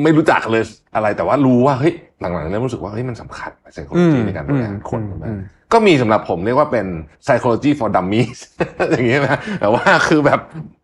[0.04, 0.63] ไม่รู้จักเลย
[0.96, 5.39] อะไรแต่ว่ารู้ว่าเฮ้ยหลังๆเริ่มรู้สึกว่าเฮ้ยมันสำคัญ psychology อืมในการบริหารคนอืมใช่ไหมอืม
[5.74, 6.88] ก็มีสำหรับผมเรียกว่าเป็น
[7.26, 8.39] psychology for dummies
[8.91, 10.39] อย่างเงี้ยนะแต่ว่าคือแบบ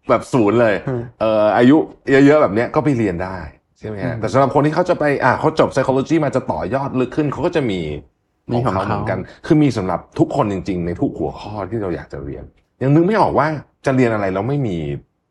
[0.09, 1.77] แบบศูนย์เลยอืมเอ่ออายุ
[2.11, 3.37] เยอะๆแบบเนี้ยก็ไปเรียนได้
[3.79, 7.79] ใช่ไหมฮะอืมแต่สำหรับคนที่เขาจะไปอ่าเขาจบ psychology มาจะต่อยอดลึกขึ้นเขาก็จะมี
[8.51, 12.43] มีของเขาเหมือนกัน คือมีสำหรับทุกคนจริง ๆ ในทุกหัวข้อที่เราอยากจะเรียน
[12.81, 13.47] ยังนึกไม่ออกว่า
[13.85, 14.77] จะเรียนอะไรแล้วไม่มี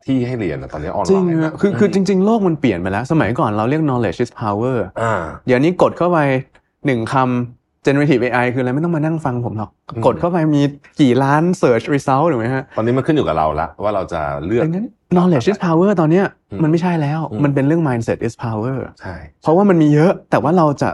[0.05, 5.13] ที่ให้เรียนอะตอนนี้ออนไลน์จริงฮะคือคือจริง ๆ โลกมันเปลี่ยนไปแล้ว สมัยก่อนเราเรียก knowledge is power อ่า
[5.47, 6.19] เดี๋ยวนี้กดเข้าไป
[6.85, 10.61] หนึ่งคำ generative AI คืออะไรไม่ต้องมานั่งฟังผมหรอกอืมกดเข้าไปมี
[11.01, 20.89] กี่ล้าน search result ถูกไหมฮะ ตอนนี้มันขึ้นอยู่กับเราละว่าเราจะเลือกดังนั้น knowledge is power ตอนเนี้ยอืมมันไม่ใช่แล้วอืมมันเป็นเรื่อง mindset is power ใช่ เพราะว่ามันมีเยอะ แต่ว่าเราจะ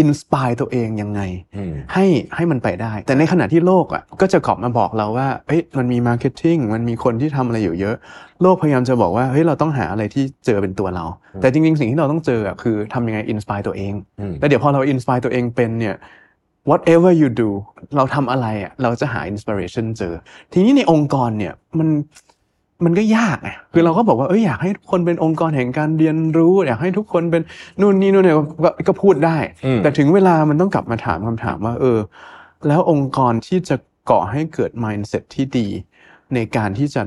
[0.00, 1.20] inspire ตัวเองยังไง
[1.56, 2.06] อืมให้
[2.36, 7.96] ให้มันไปได้ แต่ในขณะที่โลกอะก็จะกลับมาบอกเราว่าเอ้ยมันมี marketing มันมีคนที่ทำอะไรอยู่เยอะ
[8.42, 11.04] โลกพยายามจะบอกว่าเฮ้ยเราต้องหาอะไรที่เจอเป็นตัวเรา
[11.40, 15.96] แต่จริงๆ สิ่งที่เราต้องเจออะคือทำยังไง inspire ตัวเองอืมแล้วเดี๋ยวพอเรา inspire ตัวเองเป็นเนี่ย
[16.70, 17.50] whatever you do
[17.96, 20.14] เราทำอะไรอะเราจะหา inspiration เจอ
[20.52, 21.88] ทีนี้ในองค์กรเนี่ยมัน
[22.84, 27.42] มันก็ยากไงคือเราก็บอกว่าเอ้ยอยากให้ทุกคนเป็นองค์กรแห่งการเรียนรู้ อยากให้ทุกคนเป็น
[27.80, 31.98] นู่นนี่นู่นเนี่ยก็ก็พูดได้อืมแต่ถึงเวลามันต้องกลับมาถามคำถามว่า เออ
[32.66, 33.76] แล้วองค์กรที่จะ
[34.10, 35.66] ก่อให้เกิด mindset ที่ดี
[36.34, 37.02] ในการที่จะ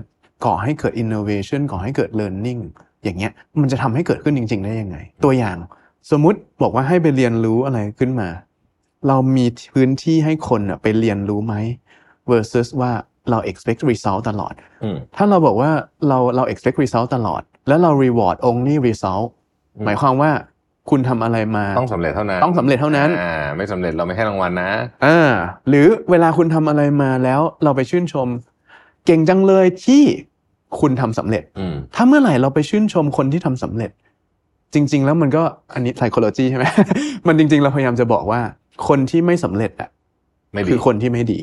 [0.45, 2.61] ก่อให้เกิด innovation ก่อให้เกิด learning
[3.03, 3.31] อย่างเงี้ย
[3.61, 5.57] มันจะทำให้เกิดขึ้นจริง ๆ ได้ยังไง ตัวอย่าง
[6.11, 8.29] สมมุติบอกว่าให้ไปเรียนรู้อะไรขึ้นมา
[9.07, 11.55] เรามีพื้นที่ให้คนอะไปเรียนรู้ไหม
[12.31, 12.91] versus ว่า
[13.29, 14.53] เรา expect result ตลอด
[14.83, 15.71] อืมถ้าเราบอกว่า
[16.07, 19.27] เราเรา expect result ตลอด แล้วเรา reward only result
[19.75, 20.31] อืมหมายความว่า
[20.89, 24.71] คุณทำอะไรมาต้องสำเร็จเท่านั้น ต้องสำเร็จเท่านั้นอ่าไม่สำเร็จเราไม่ให้รางวัลนะ
[25.05, 25.31] อ่า
[25.69, 28.27] หรือเวลาคุณทำอะไรมาแล้วเราไปชื่นชม
[29.05, 30.03] เก่งจังเลยที่
[30.79, 33.91] คุณทำสำเร็จอืมถ้าเมื่อไหร่เราไปชื่นชมคนที่ทำสำเร็จ
[34.73, 36.65] จริง ๆ แล้วมันก็อันนี้ psychology ใช่ไหม
[37.27, 38.41] มันจริง ๆ เราพยายามจะบอกว่า
[38.87, 39.89] คนที่ไม่สำเร็จอะ
[40.53, 41.39] ไม่ดีคือคนที่ไม่ดี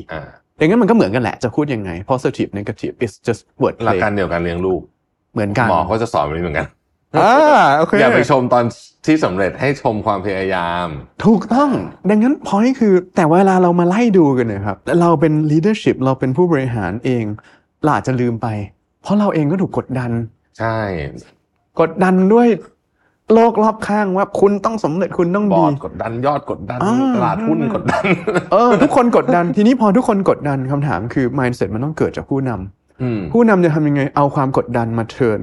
[0.59, 4.81] อ่าอย่างนั้นมันก็เหมือนกันแหละจะพูดยังไง positive negative is just word หลัก play การเดียวกันเลี้ยงลูก
[5.33, 6.67] เหมือนกันหมอก็จะสอนแบบนี้เหมือนกัน
[7.19, 7.33] อ่า
[7.77, 8.63] โอเคอย่าไปชมตอน
[9.05, 10.87] ที่สำเร็จให้ชมความพยายาม
[11.25, 11.69] ถูกต้อง
[12.09, 17.23] ดังนั้นพอยคือแต่เวลาเรามาไล่ดูกันเนะครับเราเป็น leadership เราเป็นผู้บริหารเอง
[17.83, 18.47] เราอาจจะลืมไป
[19.01, 20.11] เพราะเราเองก็ถูกกดดัน
[20.59, 20.77] ใช่
[21.79, 22.47] กดดันด้วย
[23.33, 28.03] โลกรอบข้างว่าคุณต้องสำเร็จคุณต้องบอดีร์ดกดดันยอดกดดันอ่าตลาดหุ้นกดดัน
[28.51, 35.39] เออทุกคนกดดันทีนี้พอทุกคนกดดันคำถามคือ mindset มันต้องเกิดจากผู้นำอืมผู้นำจะทำยังไงเอาความกดดันมาเทิร์น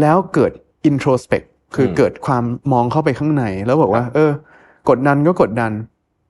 [0.00, 0.52] แล้วเกิด
[0.90, 4.30] introspect คืออมเกิดความมองเข้าไปข้างใน แล้วบอกว่า เออ
[4.90, 5.72] กดดันก็กดดัน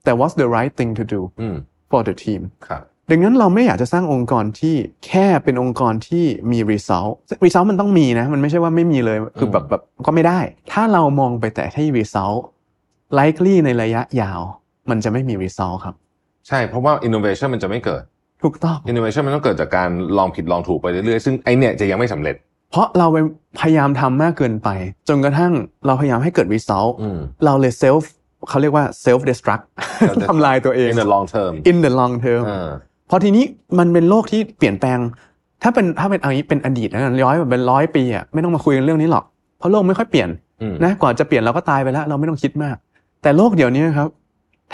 [0.03, 1.55] แต่ what's the right thing to do อืม
[1.91, 4.75] for the team ครับ ดังนั้นเราไม่อยากจะสร้างองค์กรที่
[5.07, 7.13] แค่เป็นองค์กรที่มี result
[7.45, 10.39] result มันต้องมีนะ มันไม่ใช่ว่าไม่มีเลยคือแบบแบบก็ไม่ได้
[10.71, 12.39] ถ้าเรามองไปแต่ที่ result
[13.19, 14.41] likely ในระยะยาว
[14.89, 15.95] มันจะไม่มี result ครับ
[16.47, 18.03] ใช่เพราะว่า innovation มันจะไม่เกิด
[18.43, 22.35] ถูกต้อง innovation มันต้องเกิดจากการลองผิดลองถูกไปเรื่อยๆ ซึ่งไอเนี่ยจะยังไม่สำเร็จ
[22.71, 23.17] เพราะเราไป
[23.59, 24.69] พยายามทำมากเกินไป
[25.07, 25.53] จนกระทั่ง
[25.85, 28.03] เราพยายามให้เกิด result อืมเราเลย self
[28.49, 29.63] เขาเรียกว่า self destruct
[30.29, 32.69] ทำลายตัวเอง in the long term in the long term เออ
[33.15, 33.45] พอทีนี้
[33.79, 34.99] มันเป็นโลกที่เปลี่ยนแปลง
[35.63, 39.23] ถ้าเป็นถ้าเป็นเอันนี้เป็นอดีตนะร้อยแบบเป็นร้อยปีอะไม่ต้องมาคุยกันเรื่องนี้หรอก
[39.57, 40.29] เพราะโลกไม่ค่อยเปลี่ยน
[40.61, 42.75] อืมนะก่อนจะเปลี่ยนเราก็ตายไปแล้ว เราไม่ต้องคิดมาก
[43.21, 44.09] แต่โลกเดี๋ยวนี้ครับ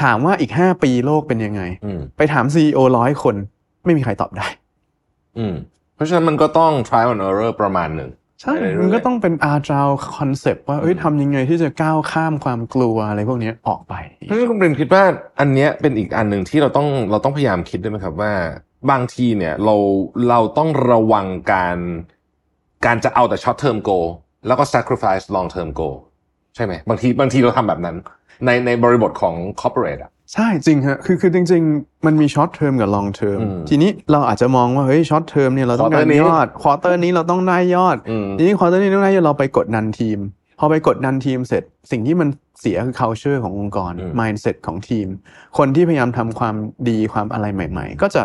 [0.01, 3.35] ถามว่าอีกห้าปีโลกเป็นยังไงอืมไปถามซีอร้อยคน
[3.85, 4.47] ไม่มีใครตอบได้
[5.37, 5.53] อืม
[5.95, 8.09] เพราะฉะนั้นมันก็ต้อง trial and error ประมาณหนึ่ง
[8.41, 13.93] ใช่ไปเรื่อยๆมันก็ต้องเป็น agile concept ว่าเอ้ยทำยังไงที่จะก้าวข้ามความกลัวอะไรพวกนี้ออกไป
[14.27, 15.03] เพราะฉะนั้นคุณเบรมคิดว่า
[15.39, 18.33] อันเนี้ยเป็นอีกอันหนึ่งที่เราต้องเราต้องพยายามคิดด้วยไหมครับว่า
[18.91, 19.75] บางทีเนี่ยเรา
[20.29, 21.77] เราต้องระวังการ
[22.85, 24.07] การจะเอาแต่ short term goal
[24.47, 25.95] แล้วก็ sacrifice long term goal
[26.55, 27.95] ใช่ไหมบางทีบางทีเราทำแบบนั้น
[28.45, 36.05] ในในบริบทของ corporate อะ ใช่จริงฮะคือคือจริง ๆ มันมี short term กับ long term อืมทีนี้เราอาจจะมองว่าเฮ้ย short term เนี่ยเราต้องการ
[36.05, 40.19] Quarter นี้ยอดควอเตอร์นี้เราต้องได้ยอดอืมทีนี้ quarter นี้ต้องได้ยอดเราไปกดดันทีม
[40.59, 42.29] พอไปกดดันทีมเสร็จ สิ่งที่มัน
[42.61, 45.07] เสียคือ culture ขององค์กรอืม mindset ของทีม
[45.57, 46.55] คนที่พยายามทำความ
[46.89, 48.23] ดีความอะไรใหม่ ๆ ก็จะ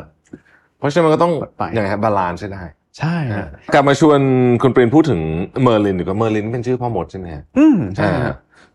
[0.79, 2.65] เพราะฉะนั้นมันก็ต้องไปยังไงครับ balance ใช่ได้
[2.99, 4.21] ใช่ฮะกลับมาชวน
[4.63, 5.21] คุณปรินพูดถึง
[5.63, 8.35] เมอร์ลินดีกว่าเมอร์ลินเป็นชื่อพ่อมดใช่ไหมฮะอืมใช่อ่าฮะ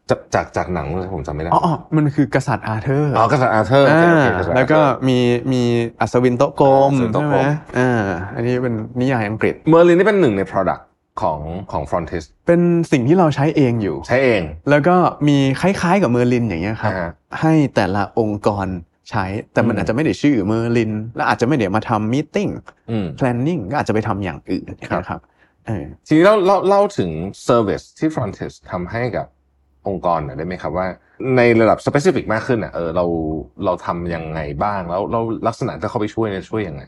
[0.10, 5.20] จากจากจากหนังผมจำไม่ได้อ๋ออ๋อมันคือกษัตริย์อาเธอร์อ๋อกษัตริย์อาเธอร์โอเคโอเคกษัตริย์แล้วก็อาเธอร์มี
[5.52, 5.62] มี
[6.02, 8.04] อัศวินโต๊ะกลมอัศวินโต๊ะกลมใช่กไหมอ่า
[8.36, 10.82] อันนี้เป็นนิยายอังกฤษเมอร์ลินนี่เป็นหนึ่งใน product
[11.22, 11.40] ของ
[11.72, 14.96] ของ Frontis เป็นสิ่งที่เราใช้เองอยู่ ใช้เอง แล้วก็
[15.28, 18.68] มีคล้ายๆกับเมอร์ลินอย่างเงี้ยครับอ่าฮะให้แต่ละองค์กร
[19.10, 22.50] ใช้ แต่มันอืมอาจจะไม่ได้ชื่อเมอร์ลิน และอาจจะไม่ได้มาทำ meeting
[22.92, 25.20] อืม planning ก็อาจจะไปทำอย่างอื่นครับนะครับ
[25.68, 27.10] เออทีนี้เล่าเล่าเล่าถึง
[27.48, 29.28] service ที่ Frontis ทำให้กับ
[29.90, 30.88] องค์กรหน่อยได้ไหมครับว่า
[31.38, 33.06] ในระดับ specific มากขึ้นอะเออเรา
[33.66, 36.82] เราทำยังไงบ้างแล้วเราลักษณะที่เข้าไปช่วยเนี่ยช่วยยังไง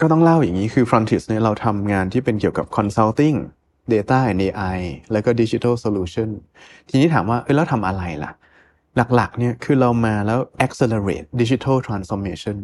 [0.00, 3.36] ก็ต้องเล่าอย่างนี้คือ Frontis เนี่ยเราทำงานที่เป็นเกี่ยวกับ consulting
[3.92, 4.78] data and AI
[5.12, 6.28] แล้วก็ digital solution
[6.88, 8.32] ทีนี้ถามว่าเอ้ยแล้วทำอะไรล่ะ
[9.16, 12.56] หลักๆเนี่ยคือเรามาแล้ว accelerate digital transformation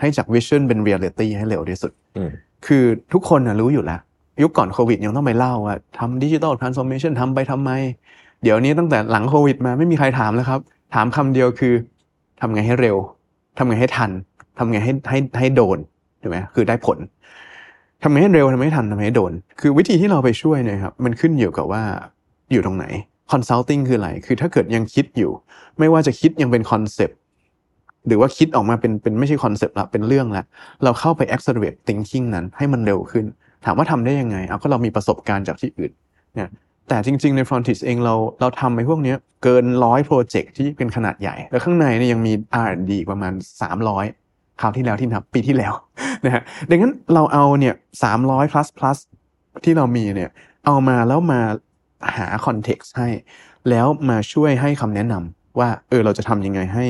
[0.00, 2.30] ให้จาก vision เป็น reality ให้เร็วที่สุดอืม
[2.66, 4.00] คือทุกคนนะรู้อยู่แล้ว
[4.42, 7.70] ยุคก่อนโควิดยังต้องไปเล่าว่าทำดิจิ t a ลทรานส์ o r m a t i o n ทำไปทำไม
[8.42, 10.60] เดี๋ยวนี้ตั้งแต่หลังโควิดมาไม่มีใครถามแล้วครับ
[10.94, 11.74] ถามคำเดียวคือ
[12.40, 12.96] ทำไงให้เร็ว
[13.58, 14.10] ทำไงให้ทัน
[14.58, 15.78] ทำไงให้ให้ให้โดน
[16.22, 16.98] ถูกไหมคือได้ผล
[18.02, 21.82] ทำไงให้เร็วทำไงให้ทันทำไงให้โดน คือวิธีที่เราไปช่วยเนี่ยครับมันขึ้นอยู่กับว่า
[22.52, 22.86] อยู่ตรงไหน
[23.32, 25.30] consulting คืออะไร คือถ้าเกิดยังคิดอยู่
[25.78, 27.18] ไม่ว่าจะคิดยังเป็น concept
[28.06, 30.44] หรือว่าคิดออกมาเป็นเป็นไม่ใช่ concept ละเป็นเรื่องละ
[30.84, 33.26] เราเข้าไป accelerate thinking นั้นให้มันเร็วขึ้น
[33.64, 35.92] ถามว่าทำได้ยังไงเอาก็เรามีประสบการณ์จากที่อื่น
[36.34, 36.48] เนี่ย
[36.88, 42.32] แต่จริง ๆ ใน Frontis เองเราเราทำไปพวกนี้เกินร้อย project ที่เป็นขนาดใหญ่ แล้วข้างในเนี่ยยังมี
[42.64, 43.32] R&D อีกประมาณ
[43.96, 45.74] 300 คราวที่แล้วที่นับปีที่แล้ว
[46.24, 47.74] นะฮะดังนั้นเราเอาเนี่ย
[48.12, 48.98] 300 plus plus
[49.64, 50.30] ที่เรามีเนี่ย
[50.66, 51.40] เอามาแล้วมา
[52.16, 53.08] หา context ให้
[53.70, 56.86] แล้วมาช่วยให้คำแนะนำว่าเออเราจะทำยังไงให้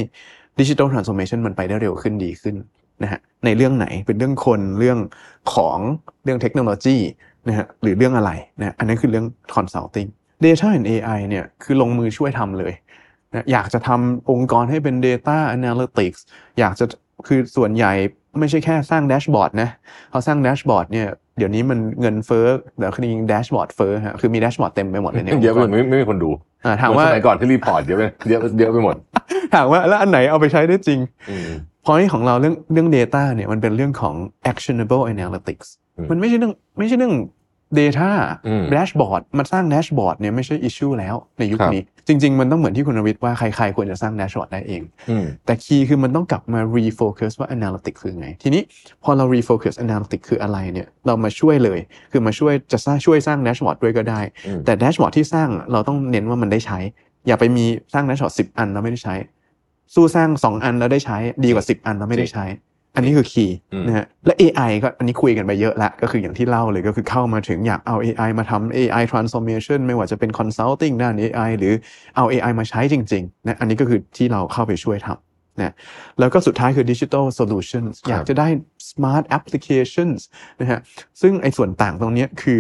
[0.59, 2.57] ดิจิทัลทรานส์โอมชันมันไปได้เร็วขึ้นดีขึ้น
[3.03, 4.99] นะฮะในเรื่องไหนเป็นเรื่องคนเรื่อง
[5.55, 5.79] ของ
[6.25, 6.97] เรื่องเทคโนโลยี
[7.49, 10.09] นะฮะหรือเรื่องอะไรนะอันนั้นคือเรื่อง consulting
[10.45, 12.73] data and AI เนี่ยคือลงมือช่วยทำเลย
[13.33, 16.19] นะอยากจะทำองค์กรให้เป็น data analytics
[16.59, 16.85] อยากจะ
[17.27, 17.93] คือส่วนใหญ่
[18.41, 19.69] ไม่ใช่แค่สร้าง dashboard นะ
[20.13, 21.09] พอสร้าง dashboard เนี่ย
[21.39, 22.47] เดี๋ยวนี้มันเงินเฟ้อ
[22.79, 26.31] เดี๋ยวคือจริง dashboard เฟ้อฮะคือมี dashboard เต็มไปหมดเลยเนี่ยเยอะไปหมดไม่ไม่มีคนดู
[26.83, 28.97] ถามว่าเหอนสมัยก่อนที่ report เยอะไปเยอะเยอะไปหมด
[29.55, 30.99] ถามว่าแล้วอันไหนเอาไปใช้ได้จริง
[31.31, 31.51] อืม
[31.87, 34.15] point ของเราเรื่องเรื่อง data เนี่ยมันเป็นเรื่องของ
[34.51, 37.15] actionable analytics อืมมันไม่ใช่เรื่องไม่ใช่เรื่อง
[37.79, 38.11] data
[38.49, 47.33] อืม dashboard มันสร้าง dashboard เนี่ยไม่ใช่ issue แล้วในยุคครับนี้ จริง ๆ มันต้องเหมือนที่คุณนวิทย์ว่าใคร ๆ ควรจะสร้าง dashboard ได้เองอืมแต่คีย์คือมันต้องกลับมา refocus
[47.41, 48.63] ว่า analytics คือไง ทีนี้
[49.03, 51.79] พอเรา refocus analytics คืออะไรเนี่ยเรามาช่วยเลย
[52.13, 56.79] คือมาช่วยจะสร้างช่วยสร้าง dashboard ด้วยก็ได้อืมแต่ dashboard ที่สร้างเราต้องเน้นว่ามันได้ใช้
[57.27, 59.15] อย่าไปมีสร้าง dashboard 10อันแล้วไม่ได้ใช้
[59.95, 62.45] สู้สร้าง2อันแล้วได้ใช้ดีกว่า10อันแล้วไม่ได้ใช้
[62.95, 71.75] อันนี้คือคีย์อืมนะฮะและ AI ก็อันนี้คุยกันไปเยอะละก็คืออย่างที่เล่าเลยก็คือเข้ามาถึงอยากเอา AI มาทำ AI transformation ไม่ว่าจะเป็น consulting ด้าน AI หรือ
[72.17, 75.75] เอา AI มาใช้จริงๆนะอันนี้ก็คือที่เราเข้าไปช่วยทำนะ
[76.19, 78.49] แล้วก็สุดท้ายคือ digital solutions อยากจะได้
[78.91, 80.21] smart applications
[80.61, 80.81] นะฮะ
[81.21, 82.59] ซึ่งไอ้ส่วนต่างตรงเนี้ยคือ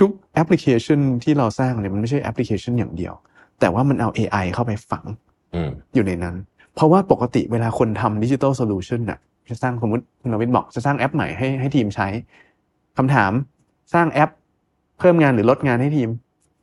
[0.00, 3.14] ทุกๆแอปพลิเคชันที่เราสร้างเนี่ยมันไม่ใช่แอปพลิเคชันอย่างเดียว
[3.60, 5.04] แต่ว่ามันเอา AI เข้าไปฝัง
[5.54, 6.36] อืมอยู่ในนั้น
[6.74, 12.08] เพราะว่าปกติเวลาคนทำดิจิ t a ลโซลูชันน่ะ จะสร้างสมมติคุณนวิทย์บอกจะสร้างแอปใหม่ให้ให้ทีมใช้
[12.96, 13.32] คำถาม
[13.94, 14.30] สร้างแอป
[14.98, 16.08] เพิ่มงานหรือลดงานให้ทีม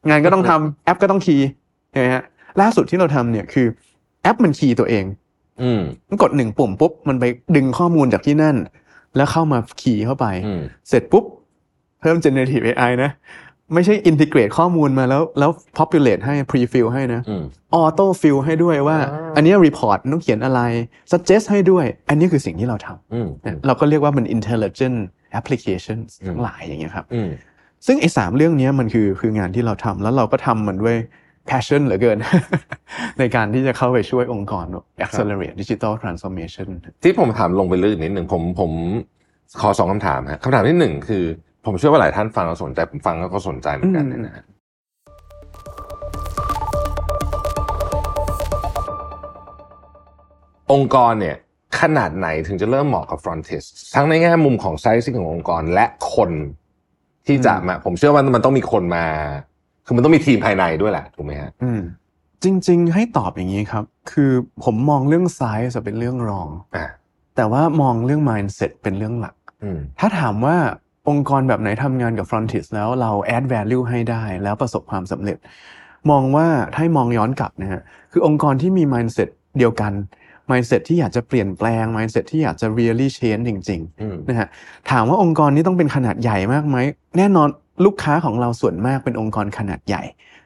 [0.10, 1.48] งานก็ต้องทำแอปก็ต้องคีย์
[1.92, 2.24] ใช่ไหมฮะ
[2.62, 3.68] ล่าสุดที่เราทำเนี่ยคือ
[4.24, 5.06] แอปมันคีย์ตัวเอง
[5.62, 8.56] อืมมันกดหนึ่งปุ่มปุ๊บมันไปดึงข้อมูลจากที่นั่น
[9.16, 11.26] แล้วเข้ามาคีย์เข้าไปอืมเสร็จปุ๊บ
[12.02, 13.12] เพิ่ม generative AI นะ
[13.74, 17.44] ไม่ใช่ integrate ข้อมูลมาแล้วแล้ว populate ให้ pre-fill ให้นะอืม
[17.82, 20.62] auto fill ให้ด้วยว่าอ่าอันเนี้ย report ต้องเขียนอะไร
[21.12, 24.98] suggest ให้ด้วย อันนี้คือสิ่งที่เราทอืมำนะเราก็เรียกว่ามัน intelligent
[25.40, 27.30] application อืมทั้งหลายอย่างเงี้ยครับอืม
[27.86, 30.98] ซึ่งไอ้สามเรื่องเนี้ยมันคือคืองานที่เราทำแล้วเราก็ทำมันด้วย
[31.50, 32.18] passion เหลือเกิน
[33.20, 34.66] ในการที่จะเข้าไปช่วยองค์กร
[35.06, 36.68] accelerate digital transformation
[37.04, 38.72] ที่ผมถามลงไปลึกอีกนิดหนึ่งผมผม
[39.62, 41.24] ขอสองคำถามฮะคำถามที่หนึ่งคือ
[41.66, 44.46] ผมเชื่อว่าหลายท่านฟังแล้วสนใจ ผมฟังแล้วก็สนใจเหมือนกันอืมเนี่ยนะฮะ
[50.72, 51.38] องค์กรเนี่ย
[51.80, 53.64] ขนาดไหนถึงจะเริ่มเหมาะกับ Frontis
[53.96, 56.32] ทั้งในแง่มุมของไซส์ขององค์กรและคน
[57.28, 59.06] ที่จะมา ผมเชื่อว่ามันต้องมีคนมา
[59.86, 61.82] คือมันต้องมีทีมภายในด้วยแหละถูกไหมฮะอืม
[62.44, 64.32] จริง ๆ ให้ตอบอย่างนี้ครับ คือ
[64.64, 66.86] ผมมองเรื่อง size เป็นเรื่องรองอ่า
[67.36, 70.56] แต่ว่ามองเรื่อง mindset เป็นเรื่องหลักอืมถ้าถามว่า
[71.10, 75.38] องค์กรแบบไหนทำงานกับ Frontis แล้วเรา add value ให้ได้แล้วประสบความสำเร็จ
[76.10, 79.94] มองว่าถ้าให้มองย้อนกลับนะฮะคือองค์กรที่มี mindset เดียวกัน
[80.52, 84.48] mindset ที่อยากจะเปลี่ยนแปลง mindset ที่อยากจะ really change จริงอืมๆนะฮะ
[84.90, 86.78] ถามว่าองค์กรนี้ต้องเป็นขนาดใหญ่มากไหม
[87.18, 87.48] แน่นอน
[87.86, 90.04] ลูกค้าของเราส่วนมากเป็นองค์กรขนาดใหญ่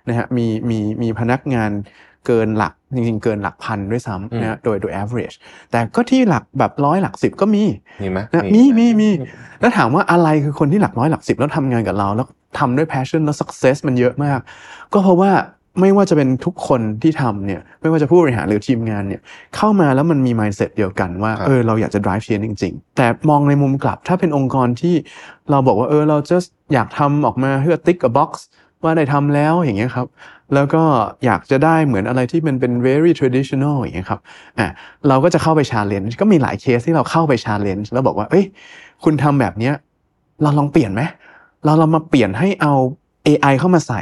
[0.09, 1.71] นะฮะมีมีมีพนักงาน
[2.25, 5.35] เกินหลักจริงๆเกินหลักพันด้วยซ้ำนะฮะโดยโดย average
[5.71, 7.63] แต่ก็ที่หลักแบบร้อยหลักสิบก็มี
[8.01, 9.09] มีไหมนะมีมีมี
[9.61, 12.27] แล้วถามว่าอะไรคือคนที่หลักร้อยหลักสิบแล้วทำงานกับเรา แล้ว
[12.59, 14.39] ทำด้วย passion แล้ว success มันเยอะมาก
[14.93, 15.31] ก็เพราะว่า
[15.81, 19.21] ไม่ว่าจะเป็นทุกคนที่ทำเนี่ยไม่ว่าจะผู้บริหารหรือทีมงานเนี่ย
[19.55, 24.95] เข้ามาแล้วมันมี mindset เดียวกันว่าครับเออเราอยากจะ drive change จริง ๆ แต่มองในมุมกลับถ้าเป็นองค์กรที่
[25.51, 26.37] เราบอกว่าเออเราจะ
[26.73, 28.31] อยากทำออกมาเพื่อ tick a box
[28.83, 30.07] ว่าได้ทำแล้วอย่างเงี้ยครับ
[30.53, 30.83] แล้วก็
[31.25, 34.19] อยากจะได้เหมือนอะไรที่มันเป็น very traditional อย่างเงี้ยครับ
[34.59, 34.67] อะ
[35.07, 38.45] เราก็จะเข้าไป challenge ก็มีหลายเคสที่เราเข้าไป challenge แล้วบอกว่า เอ้ย
[39.03, 39.73] คุณทำแบบเนี้ย
[40.43, 41.01] เราลองเปลี่ยนไหม
[41.65, 42.73] เราลองมาเปลี่ยนให้เอา
[43.27, 44.01] AI เข้ามาใส่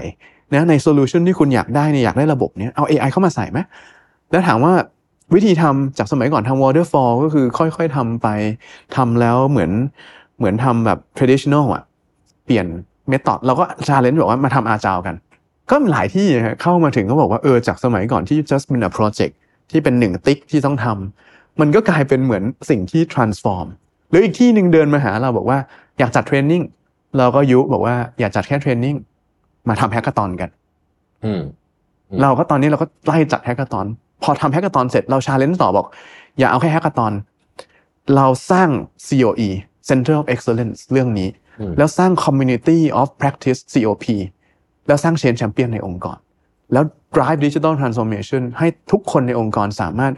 [0.54, 3.60] นะในโซลูชันที่คุณอยากได้เนี่ยอยากได้ระบบเนี้ยเอา AI เข้ามาใส่ไหม
[4.32, 4.74] แล้วถามว่า
[5.34, 8.28] วิธีทำจากสมัยก่อนทำ waterfall ก็คือค่อยๆทำไป
[8.96, 9.72] ทำแล้วเหมือน
[10.38, 11.84] เหมือนทำแบบ traditional อะ
[12.46, 12.66] เปลี่ยน
[13.10, 15.16] เมธอดเราก็ challenge บอกว่ามาทำอาจาวกัน
[15.71, 19.34] ก็มีหลายที่นะฮะเข้ามาถึงก็บอกว่าเออจากสมัยก่อนที่ just เป็น a project
[19.71, 20.86] ที่เป็นหนึ่งติ๊กที่ต้องท
[21.24, 23.67] มันก็กลายเป็นเหมือนสิ่งที่ transform
[24.10, 25.58] หรืออีกที่หนึ่งเดินมาหาเราบอกว่า
[25.99, 26.63] อยากจัด training
[27.17, 28.96] เราก็ยุบอกว่าอยากจัดแค่ training
[29.69, 30.49] มาทำ hackathon กัน
[31.26, 31.41] อืม
[32.10, 33.86] อืมเราก็ตอนนี้เราก็ไล่จัด hackathon
[34.23, 35.86] พอทำ hackathon เสร็จเรา challenge ต่อบอก
[36.39, 37.13] อย่าเอาแค่ hackathon
[38.15, 38.69] เราสร้าง
[39.08, 39.49] COE
[39.89, 44.06] Center of Excellence เรื่องนี้อืมแล้วสร้าง Community of Practice COP
[44.88, 46.17] แล้วสร้าง Change Champion ในองค์กร
[46.74, 46.84] แล้ว
[47.15, 50.13] drive digital transformation ให้ทุกคนในองค์กรสามารถ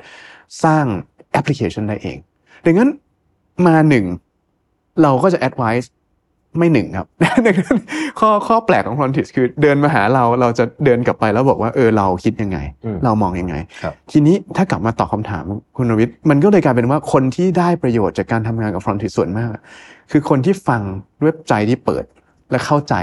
[0.63, 0.85] สร้าง
[1.31, 2.17] แอปพลิเคชันได้เอง
[2.65, 2.89] ดังนั้น
[3.65, 4.05] มาหนึ่ง
[5.01, 5.87] เราก็จะ advise
[6.59, 7.07] ไม่หนึ่งครับ
[7.45, 7.79] ดังนั้น
[8.19, 15.43] ข้อข้อแปลกของ Frontis คือเดินมาหาเราเราจะเดินกลับไปแล้วบอกว่าเออเราคิดยังไงอืมเรามองยังไงครับทีนี้ถ้ากลับมาตอบคำถาม
[15.77, 19.49] คุณนวิทย์มันก็เลยกลายเป็นว่าคนที่ได้ประโยชน์จากการทำงานกับ Frontis ส่วนมาก
[20.11, 20.81] คือคนที่ฟัง
[21.21, 22.03] ด้วยใจที่เปิด
[22.51, 22.93] และเข้าใจ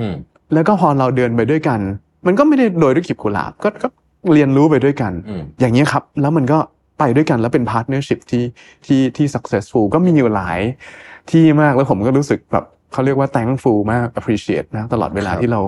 [0.00, 0.14] อืม
[0.54, 1.80] แล้วก็พอเราเดินไปด้วยกัน
[2.26, 3.88] มันก็ไม่ได้โรยด้วยกลีบกุหลาบก็ก็
[4.34, 6.58] เรียนรู้ไปด้วยกันอืมอย่างเนี้ยครับ แล้วมันก็
[6.98, 8.44] ไปด้วยกันแล้วเป็น partnership ที่
[8.86, 10.60] ที่ที่ successful ก็มีอยู่หลาย
[11.30, 15.60] ที่มากแล้วผมก็รู้สึกแบบเขาเรียกว่า thankful มาก appreciate นะตลอดเวลาครับที่เรา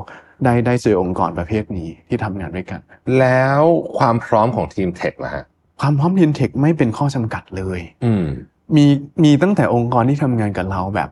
[0.44, 2.80] ได้ได้เจอองค์กรประเภทนี้ที่ทำงานด้วยกัน
[3.18, 3.62] แล้ว
[3.98, 5.44] ความพร้อมของทีม tech ล่ะฮะ
[5.80, 8.24] ความพร้อมทีม tech ไม่เป็นข้อจำกัดเลย อืม
[8.76, 8.86] มี
[9.24, 11.10] มีตั้งแต่องค์กรที่ทำงานกับเราแบบ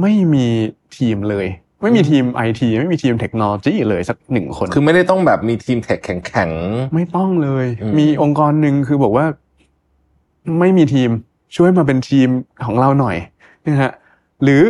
[0.00, 0.46] ไม่มี
[0.96, 1.46] ทีมเลย
[1.82, 6.50] ไม่มีทีมไอทีไม่มีทีมเทคโนโลยีเลยสักหนึ่งคน คือไม่ได้ต้องแบบมีทีมเทคแข็ง
[6.94, 9.26] ไม่ต้องเลยอืมมีองค์กรหนึ่งคือบอกว่า
[10.60, 11.10] ไม่มีทีม
[11.56, 12.28] ช่วยมาเป็นทีม
[12.66, 13.16] ของเราหน่อย
[13.66, 13.92] นะฮะ
[14.42, 14.62] หรือ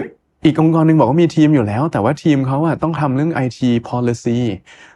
[0.44, 4.38] อีกองค์กรหนึ่งบอกว่ามีทีมอยู่แล้ว แต่ว่าทีมเขาอะต้องทำเรื่อง IT policy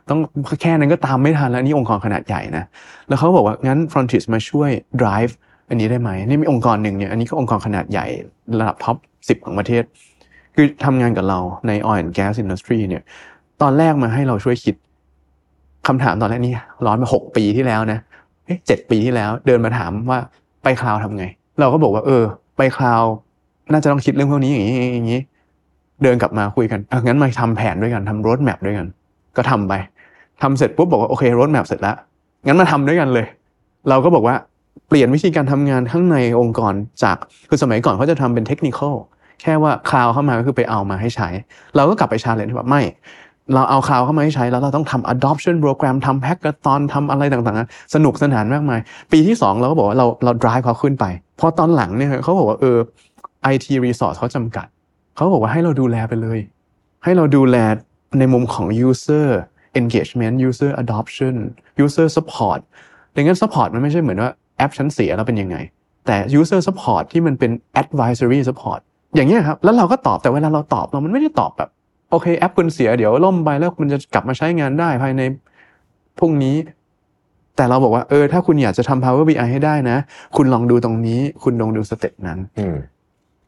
[0.08, 0.20] ต้อง
[0.62, 2.64] แค่นั้นก็ตามไม่ทันแล้วนี่องค์กรขนาดใหญ่นะ
[3.08, 4.70] แล้วเขาบอกว่างั้น Frontis มาช่วย
[5.02, 5.32] drive
[5.68, 8.06] อันนี้ได้ไหมนี่มีองค์กรหนึ่งเนี่ยอันนี้ก็องค์กรขนาดใหญ่
[8.60, 9.82] ระดับท็อป10 ของประเทศ
[10.60, 13.02] คือทำงานกับเราใน oil and gas industry เนี่ย
[13.62, 14.74] ตอนแรกมาให้เราช่วยคิด
[15.86, 16.54] คำถามตอนแรกนี่
[16.86, 17.98] ร้อนมาหกปีที่แล้วนะ
[18.66, 20.18] เจ็ดปีที่แล้ว เดินมาถามว่า
[20.62, 21.24] ไปคลาวทำไง
[21.60, 22.24] เราก็บอกว่า เออ
[22.56, 23.02] ไปคลาว
[23.72, 25.20] น่าจะต้องคิดเรื่องพวกนี้อย่างนี้อย่างนี้
[26.02, 28.86] เดินกลับมาคุยกันอะงั้นมาทำแผนด้วยกันทำรถแมพด้วยกัน
[29.36, 29.72] ก็ทำไป
[30.42, 31.96] ทำเสร็จปุ๊บบอกว่าโอเค roadmap เสร็จแล้ว
[32.46, 33.26] งั้นมาทำด้วยกันเลย
[33.88, 34.34] เราก็บอกว่า
[34.88, 37.16] เปลี่ยนวิธีการทำงานข้างในองค์กรจาก
[37.48, 38.94] คือสมัยก่อนเขาจะทำเป็น technical
[39.42, 41.28] แค่ว่า cloud เข้ามาก็คือไปเอามาให้ใช้
[41.76, 42.82] เราก็กลับไป challenge แบบไม่
[43.54, 48.80] เราเอา cloud เข้ามาให้ใช้แล้วเราต้องทำ adoption program ทำ hackathon ทำอะไรต่างๆ สนุกสนานมากมาย
[49.12, 51.04] ปีที่ 2 เราก็บอกว่าเราเรา drive เขาขึ้นไป
[51.40, 52.78] พอตอนหลังเนี่ยเขาบอกว่าเออ
[53.52, 54.66] IT resource เขาจำกัด
[55.14, 56.38] เขาบอกว่าให้เราดูแลไปเลย
[57.04, 57.56] ให้เราดูแล
[58.18, 59.28] ในมุมของ user
[59.80, 61.34] engagement user adoption
[61.84, 62.60] user support
[63.14, 65.56] ดังนั้น support มันไม่ใช่เหมือนว่าแอปฉันเสียแล้วเป็นยังไง
[66.06, 67.50] แต่ user support ที่มันเป็น
[67.82, 68.80] advisory support
[69.14, 71.70] อย่างเงี้ยครับ แล้วเราก็ตอบแต่เวลาเราตอบเรามันไม่ได้ตอบแบบ
[72.10, 75.22] โอเคแอปคุณเสียเดี๋ยวล่มไปแล้วมันจะกลับมาใช้งานได้ภายใน
[76.18, 76.56] พรุ่งนี้
[77.56, 79.96] แต่เราบอกว่าเออถ้าคุณอยากจะทำ Power BI ให้ได้นะ
[80.36, 82.76] คุณลองดูตรงนี้ คุณลองดูสเต็ปนั้นๆอืม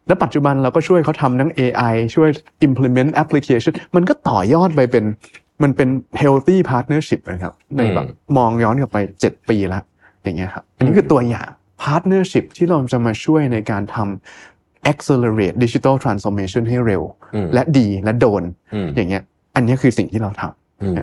[0.07, 2.29] แล้วปัจจุบันเราก็ช่วยเขาทำทั้ง AI ช่วย
[2.67, 5.05] implement application มันก็ต่อยอดไปเป็น
[5.63, 5.89] มันเป็น
[6.21, 9.83] healthy partnership นะครับในแบบมองย้อนกลับไป7ปีแล้ว
[10.23, 11.49] อย่างเงี้ยครับ อันนี้คือตัวอย่าง
[11.85, 14.50] partnership ที่เราจะมาช่วยในการทำ
[14.93, 17.03] accelerate digital transformation ให้เร็ว
[17.35, 18.43] อืมและดีและโดน
[18.75, 19.23] อืมอย่างเงี้ย
[19.55, 20.95] อันนี้คือสิ่งที่เราทำอืม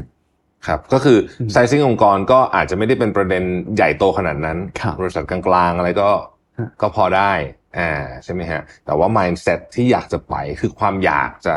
[0.68, 1.18] ครับ ก็คือ
[1.52, 3.44] ไซซิ่งองค์กรก็อาจจะไม่ได้เป็นประเด็น
[3.76, 6.10] ใหญ่โตขนาดนั้นครับบริษัทกลางๆอะไรก็
[6.60, 7.32] ฮะก็พอได้
[7.80, 7.92] อ่า
[8.24, 11.56] ใช่ไหมฮะ แต่ว่า mindset ที่อยากจะไปคือความอยากจะ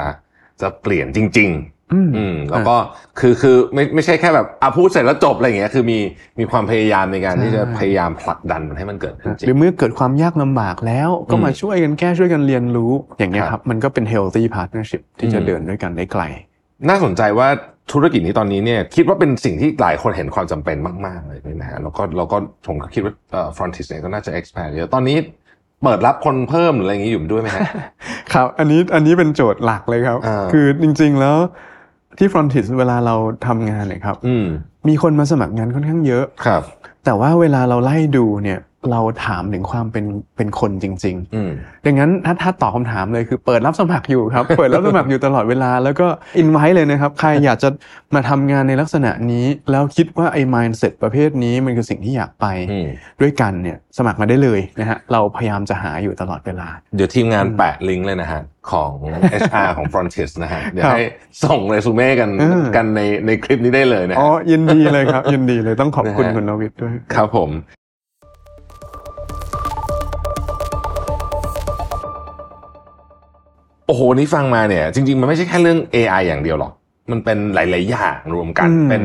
[0.61, 2.77] จะเปลี่ยนจริงอืมๆ อืมแล้วก็
[3.21, 5.99] คือคือไม่ไม่ใช่แค่แบบอะพูดเสร็จแล้วจบอะไรอย่างเงี้ยคือมี
[6.39, 16.23] มีความพยายามในการใช่ที่จะพยายามผลักดันมันให้มันเกิดขึ้นจริหรืงอเมื่อเกิดความยากลำบากแล้ว ก็อืมมาช่วยกันแก้ช่วยกันเรียนรู้อย่างเงี้ยครับครับมันก็เป็น healthy partnership ที่จะอืมเดินด้วยกันได้ไกล
[16.89, 17.49] น่าสนใจว่า
[17.93, 20.77] ธุรกิจนี้ตอนนี้เนี่ยคิดว่าเป็นสิ่งที่หลายคนเห็นความจำเป็น
[21.07, 25.17] มาก ๆ เลยนะฮะแล้วก็เราก็ผมก็คิดว่าเอ่อ frontis เนี่ยก็น่าจะ expand เยอะตอนนี้
[25.83, 27.63] เปิดรับคนเพิ่มหรืออะไรอย่างนี้อยู่ด้วยไหมฮะ
[28.33, 31.37] ครับ อันนี้อันนี้เป็นโจทย์หลักเลยครับอ่าคือจริง ๆ แล้ว
[32.19, 33.15] ที่ Frontis เวลาเรา
[33.47, 34.47] ทำงานเนี่ยครับอืม
[34.89, 36.63] มีคนมาสมัครงานค่อนข้างเยอะครับ
[37.05, 38.59] แต่ว่าเวลาเราไล่ดูเนี่ย
[38.91, 40.05] เราถามถึงความเป็น
[40.37, 46.07] เป็นคนจริงอืมๆดังนั้นถ้าถ้าตอบคำถามเลยคือเปิดรับสมัครอยู่ครับ เปิดรับสมัครอยู่ตลอดเวลา แล้วก็
[46.39, 47.69] อินไว้เลยนะครับ ใครอยากจะ
[48.15, 52.89] มาทำงานในลักษณะนี้ แล้วคิดว่าไอ้ mindset ประเภทนี้มันคือสิ่งที่อยากไปอืม
[53.21, 58.93] ด้วยกันเนี่ยสมัครมาได้เลยนะฮะเราพยายามจะหาอยู่ตลอดเวลา เดี๋ยวทีมงานแปะลิงก์เลยนะฮะของ
[59.43, 61.05] HR ของ frontis นะฮะเดี๋ยวครับให้
[61.45, 67.51] ส่งเรซูเม่กันเออกันในในคลิปนี้ได้เลยนะอ๋อฮะยินดีเลยครับ ยินดีเลยต้องขอบคุณนะฮะคุณนวิทย์ด้วยครับผม
[73.91, 76.73] โอ้โหนี่ฟังมาเนี่ย จริง ๆ มันไม่ใช่แค่เรื่อง AI อย่างเดียวหรอก
[77.11, 79.03] มันเป็นหลาย ๆ อย่างรวมกันอืมเป็น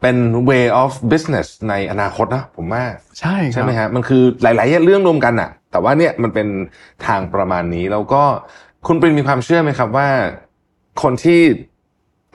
[0.00, 0.16] เป็น
[0.48, 2.82] way of business ในอนาคตนะผมว่า
[3.20, 6.48] ใช่คใช่รับไหมฮะมันคือหลาย ๆ เรื่องรวมกันอะแต่ว่าเนี่ยมันเป็น
[7.06, 8.22] ทางประมาณนี้แล้วก็
[8.86, 10.08] คุณปรินมีความเชื่อไหมครับว่า
[11.02, 11.40] คนที่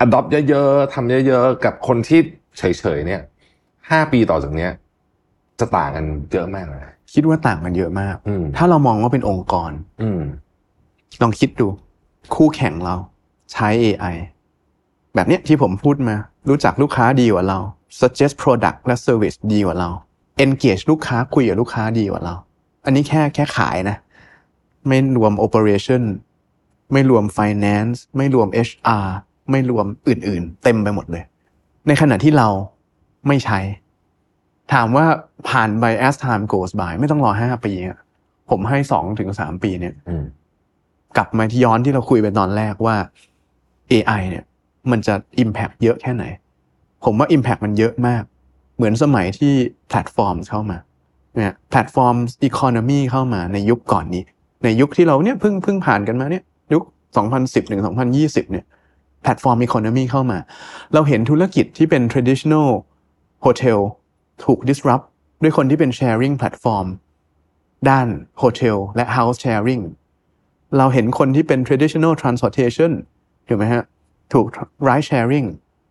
[0.06, 2.20] adopt เยอะ ๆทำเยอะ ๆ กับคนที่
[2.58, 2.64] เฉ
[2.98, 3.22] ย ๆ เนี่ย
[3.90, 4.72] ห้าปีต่อจากเนี้ย
[5.60, 6.82] จะต่างกันเยอะมากเลย
[7.14, 9.72] คิดว่าต่างกันเยอะมากอืมถ้าเรามองว่าเป็นองค์กร
[10.02, 10.22] อืม
[11.22, 11.68] ลองคิดดู
[12.36, 12.96] คู่แข่งเรา
[13.54, 14.16] ใช้ AI
[15.16, 16.16] แบบเนี้ยที่ผมพูดมา
[16.50, 17.60] รู้จักลูกค้าดีกว่าเรา
[18.00, 19.90] suggest product และ service ดีกว่าเรา
[20.44, 22.36] engage ลูกค้าคุยกับลูกค้าดีกว่าเรา
[22.86, 23.98] อันนี้แค่แค่ขายนะ
[24.88, 26.04] ไม่รวม operation
[26.92, 29.06] ไม่รวม finance ไม่รวม HR
[29.52, 31.24] ไม่รวมอื่นๆ เต็มไปหมดเลย
[31.88, 32.48] ในขณะที่เรา
[33.28, 33.60] ไม่ใช้
[34.74, 35.06] ถามว่า
[35.50, 37.74] ผ่านไป as time goes by ไม่ต้องรอห้าปี
[38.50, 39.94] ผมให้สองถึงสามปีเนี่ย
[41.18, 42.96] กลับมาที่ย้อนที่เราคุยไปตอนแรกว่า
[43.92, 44.44] AI เนี่ย
[44.92, 46.24] มันจะ Impact เยอะแค่ไหน
[47.04, 48.24] ผมว่า Impact มันเยอะมาก
[48.76, 49.54] เหมือนสมัยที่
[49.90, 50.78] แพลตฟอร์มเข้ามา
[51.36, 54.24] เนี่ย platform economy เข้ามาในยุคก่อนนี้
[54.64, 56.44] ในยุคที่เราเนี่ยเพิ่งเพิ่งผ่านกันมาเนี่ย
[56.74, 56.84] ยุค
[57.28, 57.82] 2010ถึง
[58.16, 58.66] 2020 เนี่ย
[59.24, 60.40] platform economy เข้ามา
[60.94, 62.68] เราเห็นธุรกิจที่เป็น traditional
[63.46, 63.80] hotel
[64.44, 65.06] ถูก disrupt
[65.42, 66.88] ด้วยคนที่เป็น sharing platform
[67.90, 68.08] ด้าน
[68.42, 69.84] hotel และ house sharing
[70.78, 72.92] เราเห็นคนที่เป็น traditional transportation
[73.48, 73.84] ถูกไหมฮะ
[74.34, 74.46] ถูก
[74.88, 75.48] ride sharing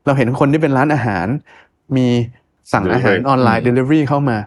[0.07, 1.27] เราเห็นคนที่เป็นร้านอาหาร
[1.97, 2.07] มี
[2.73, 4.39] สั่งอาหาร Delivery ออนไลน์ delivery เข้ามา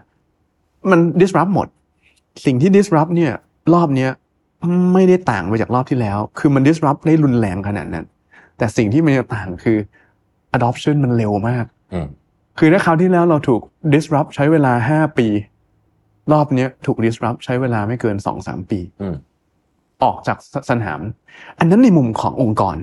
[0.90, 1.68] มัน disrupt หมด
[2.44, 3.32] สิ่งที่ disrupt เนี่ย
[3.74, 4.10] รอบเนี้ย
[4.94, 8.04] ไม่ได้ต่างไปจากรอบที่แล้ว คือมัน disrupt ได้รุนแรงขนาดนั้น
[8.58, 9.78] แต่สิ่งที่มันจะต่างคือ
[10.56, 12.08] adoption มันเร็วมากอืม
[12.58, 13.60] คือถ้าคราวที่แล้วเราถูก
[13.94, 15.28] disrupt ใช้เวลาห้าปี
[16.32, 18.80] รอบเนี้ยถูก disrupt ใช้เวลาไม่เกินสองสามปี
[20.02, 20.38] ออกจาก
[20.70, 21.00] สนาม
[21.58, 22.76] อันนั้นในมุมขององค์กร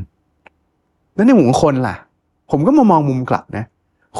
[1.15, 1.95] แล้วในมุมของคนล่ะ
[2.51, 3.65] ผมก็มามองมุมกลับนะ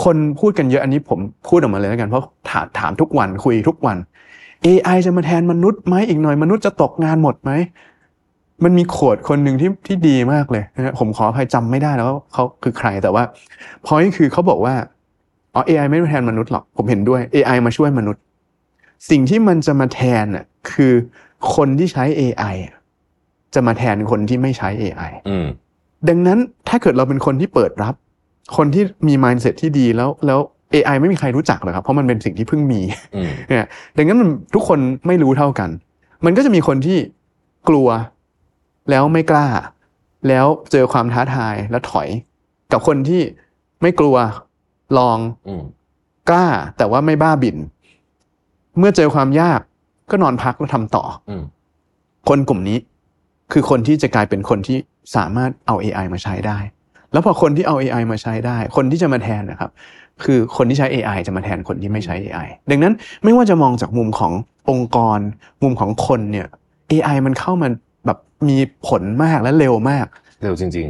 [0.04, 3.98] คนพูดกันเยอะอันนี้ผมพูดออกมาเลยแล้วกันเพราะถามถามทุกวันคุยทุกวัน
[4.66, 7.52] AI จะมาแทนมนุษย์ไหมอีกหน่อยมนุษย์จะตกงานหมดไหม
[8.64, 13.24] มันมีโขดคนหนึ่งที่ที่ดีมากเลยนะผมขออภัยจำไม่ได้แล้วว่าเขาคือใครแต่ว่า
[13.86, 14.74] พอยคือเขาบอกว่า
[15.54, 18.22] อ๋อ AI ไม่ได้มาแทนมนุษย์หรอกผมเห็นด้วย AI มาช่วยมนุษย์
[19.10, 20.94] สิ่งที่มันจะมาแทนน่ะคือ
[21.56, 22.76] คนที่ใช้ AI อะ
[23.54, 25.46] จะมาแทนคนที่ไม่ใช้ AI อืม
[26.10, 26.40] ดังนั้น
[26.70, 27.96] ถ้าเกิดเราเป็นคนที่เปิดรับ
[28.58, 30.40] คนที่มี mindset ที่ดีแล้วแล้ว
[30.74, 32.82] AI ไม่มีใครรู้จักหรอกครับ เพราะมันเป็นสิ่งที่เพิ่งมี
[33.16, 33.68] อืมเนี่ย
[33.98, 35.70] ดังนั้นมันทุกคนไม่รู้เท่ากัน
[36.26, 36.98] มันก็จะมีคนที่
[37.70, 37.88] กลัว
[38.90, 39.48] แล้วไม่กล้า
[40.28, 42.08] แล้วเจอความท้าทายแล้วถอย
[42.72, 43.22] กับคนที่
[43.82, 44.16] ไม่กลัว
[44.98, 45.18] ลอง
[45.48, 45.64] อืม
[46.30, 47.58] กล้า แต่ว่าไม่บ้าบิน
[48.78, 49.60] เมื่อเจอความยาก
[50.12, 51.44] ก็นอนพักแล้วทำต่ออืม
[52.30, 52.78] คนกลุ่มนี้
[53.52, 54.78] คือคนที่จะกลายเป็นคนที่
[55.16, 56.60] สามารถเอา AI มาใช้ได้
[57.12, 59.72] แล้วพอคนที่เอา AI มาใช้ได้ คนที่จะมาแทนนะครับ
[60.24, 62.94] คือคนที่ใช้ AI จะมาแทนคนที่ไม่ใช้ AI ดังนั้น
[63.24, 64.34] ไม่ว่าจะมองจากมุมของ
[64.70, 65.20] องค์กร
[65.64, 66.48] มุมของคนเนี่ย
[66.92, 67.68] AI มันเข้ามา
[68.06, 68.18] แบบ
[68.50, 70.06] มีผลมากและเร็วมาก
[70.44, 70.88] เร็วจริง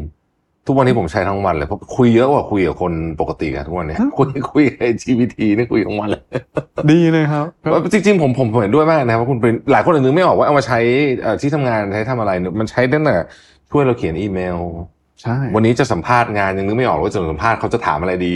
[0.68, 6.24] ทุกวันนี้ผมใช้ทั้งวันเลยเพราะคุยเยอะกว่าคุยกับคนปกติอะทุกวันเนี้ยคุยคุยไอ GPT นี่คุยทั้งวันเลย
[6.92, 7.46] ดีเลยครับ
[7.92, 10.80] จริงๆผมผมผมเห็นด้วยมากนะครับว่าคุณเป็นหลายคนอาจจะนึกไม่ออกว่าเอามาใช้
[11.22, 13.16] เอ่อที่ทำงานใช้ทำอะไรเนี่ยมันใช้ตั้งแต่
[13.72, 14.58] ช่วยเราเขียนอีเมล
[15.22, 18.36] ใช่วันนี้จะสัมภาษณ์งานยังนึกไม่ออกว่าจะสัมภาษณ์เขาจะถามอะไรดี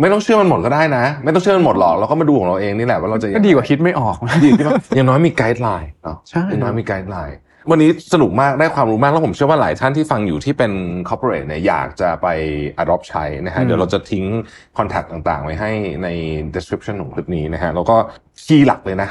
[0.00, 7.36] ไม่ต้องเชื่อมันหมดก็ได้นะ ไม่ต้องเชื่อมันหมดหรอกเราก็มาดูของเราเองนี่แหละว่าเราจะยังก็ไงดีกว่าคิดไม่ออกดีที่ว่าอย่างน้อยมีไกด์ไลน์เนาะใช่อย่างน้อยมีไกด์ไลน์
[7.70, 10.72] วันนี้สนุกมากได้ความรู้มาก แล้วผมเชื่อว่าหลายท่านที่ฟังอยู่ที่เป็น
[11.08, 12.26] corporate เนี่ยอยากจะไป
[12.82, 14.24] adopt ใช้นะฮะเดี๋ยวเราจะทิ้ง
[14.76, 15.70] contact ต่างๆ ไว้ให้
[16.02, 16.08] ใน
[16.54, 17.96] description ของคลิปนี้นะฮะแล้วก็
[18.44, 19.08] คีย์หลักเลยนะ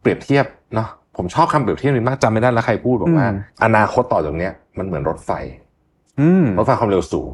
[0.00, 5.30] เปรียบเทียบเนาะผมชอบคำเปรียบเทียบนี้มากจำไม่ได้แล้วใครพูดบอกว่าอืมอนาคตต่อจากเนี้ยมันเหมือนรถไฟ
[6.20, 7.28] อืมรถไฟความเร็วสูง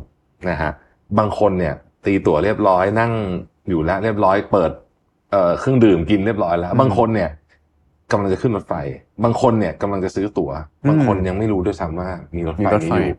[0.50, 0.70] นะฮะ
[1.18, 3.12] บางคนเนี่ย ตีตั๋วเรียบร้อยนั่ง
[3.68, 4.70] อยู่แล้วเรียบร้อยเปิด
[5.32, 7.30] เอ่อเครื่องดื่มกินเรียบร้อยแล้ว บางคนเนี่ย
[8.12, 8.74] กำลังจะขึ้นรถไฟ
[9.24, 10.50] บางคนเนี่ยกำลังจะซื้อตั๋ว
[10.88, 13.18] บางคนยังไม่รู้ด้วยซ้ำว่ามีรถมีไฟรถไฟนี้อยู่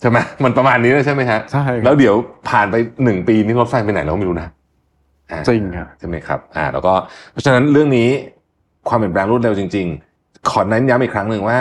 [0.00, 2.14] ใช่ไหมมันประมาณนี้เลยใช่ไหมฮะใช่ครับแล้วเดี๋ยว
[2.50, 4.48] ผ่านไปหนึ่งปีนี้รถไฟไปไหนเราก็ไม่รู้นะ
[5.30, 6.92] อ่าจริงครับใช่ไหมครับ อ่า แล้วก็
[7.32, 8.08] เพราะฉะนั้นเรื่องนี้
[8.88, 9.86] ความเปลี่ยนแปลงรวดเร็วจริง
[10.18, 11.58] ๆ ขอเน้นย้ำอีกครั้งหนึ่งว่า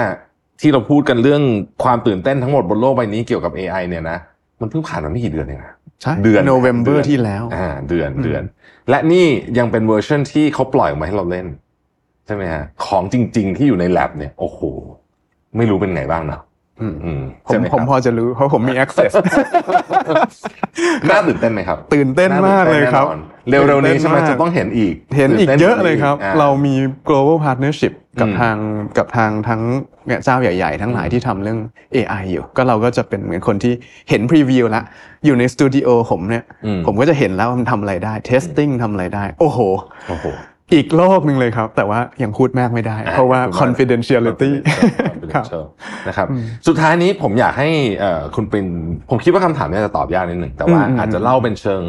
[0.62, 1.42] ที่เราพูดกันเรื่อง
[1.84, 4.18] ความตื่นเต้นทั้งหมดบนโลกใบนี้เกี่ยวกับ AI เนี่ยนะ
[4.62, 8.44] มันเพิ่งผ่านมาไม่กี่เดือนเองนะใช่เดือนโนเวมเดื ber อนที่แล้วอ่าเดือนอืมเดือน
[8.90, 9.26] และนี่
[9.58, 11.46] ยังเป็นเวอร์ชันที่เขาปล่อยออกมาให้เราเล่น
[12.28, 14.60] ใช่ไหมฮะของจริง ๆ ที่อยู่ใน lab เนี่ย โอ้โห
[15.58, 16.42] ไม่รู้เป็นไงบ้างเนาะ
[16.82, 19.12] อืมอืมผมใช่ไหผมครับพอจะรู้เพราะผมมี access
[21.10, 26.76] น่าตื่นเต้นไหมครับ ตื่นเต้นมากเลยครับน่าตื่นเต้นแน่นอนเร็วๆนี้ใช่ไหมตื่นเต้นมากจะต้องเห็นอีก เห็นอีกตื่ต้เยอะเลยครับอ่เรามี
[27.10, 28.58] global partnership กับอืมทาง
[28.98, 29.62] กับทางทั้ง
[30.08, 31.60] เนี่ยเจ้าใหญ่ๆ ทั้งหลายที่ทำเรื่อง
[31.96, 33.74] AI อยู่ ก็เราก็จะเป็นเหมือนคนที่
[34.10, 34.84] เห็นพรีวิวแล้ว
[35.26, 39.60] อยู่ในสตูดิโอผมเนี่ยอืมผมก็จะเห็นแล้วว่ามันทำอะไรได้ testing ทำอะไรได้ โอ้โห
[40.08, 44.52] โอ้โหอีกโลกหนึ่งเลยครับ แต่ว่ายังพูดมากไม่ได้ เพราะว่า confidentiality
[45.34, 45.64] ครับ confidential
[46.08, 46.28] นะครับ
[46.68, 48.68] สุดท้ายนี้ผมอยากให้เอ่อคุณปริน
[49.10, 51.82] ผมคิดว่าคำถามเนี้จะตอบยากนิดหนึ่งแต่ว่าอืมอืมอาจจะเล่าเป็นเชิง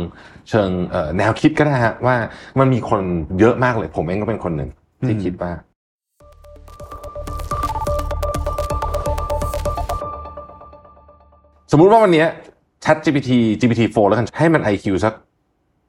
[0.50, 2.16] เชิงเอ่อแนวคิดก็ได้ฮะว่า
[2.58, 3.00] มันมีคน
[3.40, 4.70] เยอะมากเลย ผมเองก็เป็นคนหนึ่ง
[5.06, 5.52] ที่คิดว่า
[11.72, 12.28] สมมุติว่าวันเนี้ย
[12.84, 15.14] Chat GPT GPT 4 แล้วกันให้มัน IQ สัก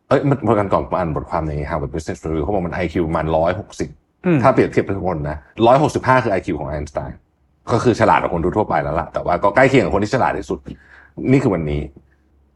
[0.09, 3.89] เอ้ยมันเมื่อกันก่อนผมอ่านบทความใน Harvard Business Review เขาบอกมัน IQ ประมาณร้อยหกสิบ
[4.25, 5.37] อืมถ้าเปรียบเทียบทุกคนนะ
[5.67, 7.17] ร้อยหกสิบห้าคือ IQ ของไอน์สไตน์
[7.71, 10.59] ก็คือฉลาดกว่าคนทั่วๆไปแล้วล่ะ แต่ว่าก็ใกล้เคียงกับคนที่ฉลาดที่สุด
[11.31, 11.81] นี่คือวันนี้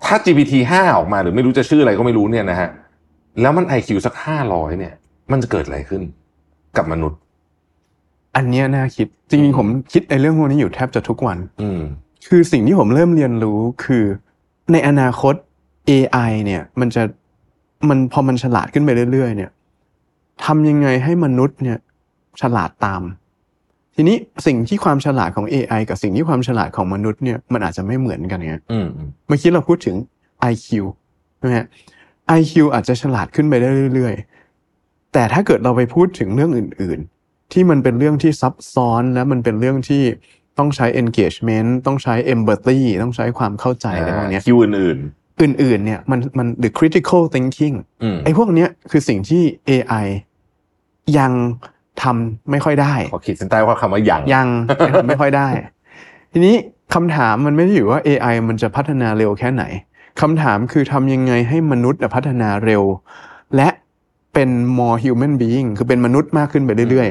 [0.06, 2.70] ถ้า GPT 5ออกมาหรือไม่รู้จะชื่ออะไรก็ไม่รู้เนี่ยนะฮะ
[3.41, 4.93] แล้วมัน IQ สักห้าร้อยเนี่ย
[5.32, 6.01] มันจะเกิดอะไรขึ้น
[6.78, 7.20] กับมนุษย์
[8.36, 11.82] อันเนี้ยน่าคิด จริงๆผมคิดในเรื่องพวกนี้อยู่แทบจะทุกวัน อืม
[12.30, 14.04] คือสิ่งที่ผมเริ่มเรียนรู้คือ
[14.72, 15.34] ในอนาคต
[15.89, 17.04] AI เนี่ย มันจะ
[17.89, 19.51] มันพอมันฉลาดขึ้นไปเรื่อยๆ เนี่ย
[20.45, 21.77] ทำยังไงให้มนุษย์เนี่ย
[22.41, 23.01] ฉลาดตาม
[23.95, 29.95] ทีนี้สิ่งที่ความฉลาดของ AI กับสิ่งที่ความฉลาดของมนุษย์เนี่ยมันอาจจะไม่เหมือนกันไงอืมอืมเมื่อกี้เราพูดถึง
[30.51, 30.67] IQ
[31.38, 31.67] ใช่ไหมฮะ
[32.39, 40.03] IQ อาจจะฉลาดขึ้นไปได้เรื่อยๆ แต่ถ้าเกิดเราไปพูดถึงเรื่องอื่น ๆ ที่มันเป็นเรื่องที่ซับซ้อนและมันเป็นเรื่องที่
[40.57, 44.97] ต้องใช้ engagement ต้องใช้ empathy ต้องใช้ความเข้าใจอะไรพวกเนี้ยคิวอื่น
[45.41, 50.05] อื่นๆเนี่ยมันมัน the critical thinking ๆอืมไอ้พวกเนี้ยคือสิ่งที่ AI
[51.17, 51.31] ยัง
[52.01, 54.47] ทำไม่ค่อยได้ขอขีดเส้นใต้ว่าคำว่ายังยัง
[55.07, 55.47] ไม่ค่อยได้
[56.31, 56.55] ทีนี้
[56.93, 59.63] คำถามมันไม่ได้อยู่ว่า AI มันจะพัฒนาเร็วแค่ไหน
[60.21, 62.84] คำถามคือทำยังไงให้มนุษย์พัฒนาเร็ว
[63.55, 63.69] และ
[64.34, 67.09] เป็น more human being คือเป็นมนุษย์มากขึ้นไปเรื่อย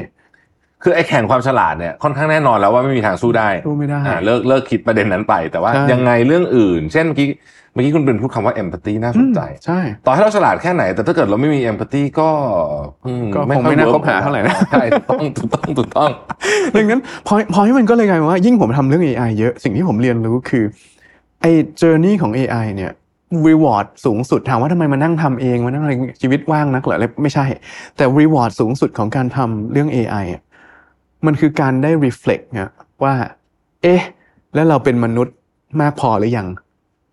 [0.83, 7.27] คือไอ้แข่งความฉลาดเนี่ยค่อนข้างแน่นอนแล้วว่าไม่มีทางสู้ได้สู้ไม่ได้อ่าเลิกเลิกคิดประเด็นนั้นไป แต่ว่าใช่ยังไงเรื่องอื่น เช่นเมื่อกี้
[7.73, 12.29] เมื่อกี้คุณเป็นพูดคำว่า empathy น่าๆสนใจอืมใช่ต่อให้เราฉลาดแค่ไหน แต่ถ้าเกิดเราไม่มี empathy ก็
[13.05, 16.11] อืก็คงไม่น่าอยคบหาเท่าไหร่นะใช่ถูกต้องถูกต้องถูกต้อง
[16.75, 20.63] ดังนั้นพอพอให้มันก็เลยกลายเป็นว่ายิ่งผมทำเรื่อง AI เยอะสิ่งที่ผมเรียนรู้คือ
[21.41, 22.91] ไอ้ journey ของ AI เนี่ย
[23.47, 27.45] reward สูงสุดถามว่าทำไมมานั่งทำเองมานั่งอะไรชีวิตว่างนักเหรออะไรไม่ใช่
[27.97, 30.41] แต่ reward สูงสุดของการทำเรื่อง AI อะ
[31.25, 32.71] มันคือการได้ reflect นะ
[33.03, 33.13] ว่า
[33.81, 34.01] เอ๊ะ
[34.55, 35.35] แล้วเราเป็นมนุษย์
[35.81, 36.47] มากพอหรือยัง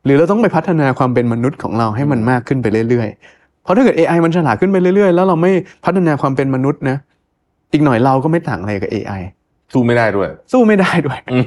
[0.04, 5.50] หรือเราต้องไปพัฒนาความเป็นมนุษย์ของเราให้มันมากขึ้นไปเรื่อยๆ เพราะถ้าเกิด AI มันฉลาดขึ้นไปเรื่อยๆ แล้วเราไม่
[5.84, 6.96] พัฒนาความเป็นมนุษย์นะ
[7.72, 9.22] อีกหน่อยเราก็ไม่ต่างอะไรกับ AI
[9.72, 11.44] สู้ไม่ได้ด้วย สู้ไม่ได้ด้วยอืม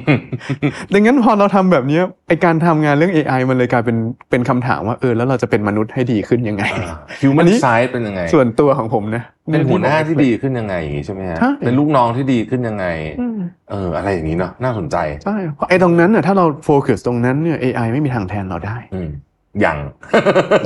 [0.92, 3.96] ดังนั้นพอเราทำแบบเนี้ยไอการทำงานเรื่อง AI มันเลยกลายเป็น
[4.30, 9.22] เป็นคำถามว่าเออแล้วเราจะเป็นมนุษย์ให้ดีขึ้นยังไงอ่า human อันนี้ side เป็นยังไง ส่วนตัวของผมนะ
[9.52, 12.86] เป็นหัวหน้าที่ดีขึ้นยังไงอย่างงี้ใช่ไหมฮะใช่เป็นลูกน้องที่ดีขึ้นยังไง
[13.20, 13.38] อืม
[13.70, 19.10] เอออะไรอย่างนี้เนาะน่าสนใจใช่เพราะไอ้ตรงนั้นน่ะถ้าเราโฟกัสตรงนั้นเนี่ย AI ไม่มีทางแทนเราได้อืม
[19.64, 19.78] ยัง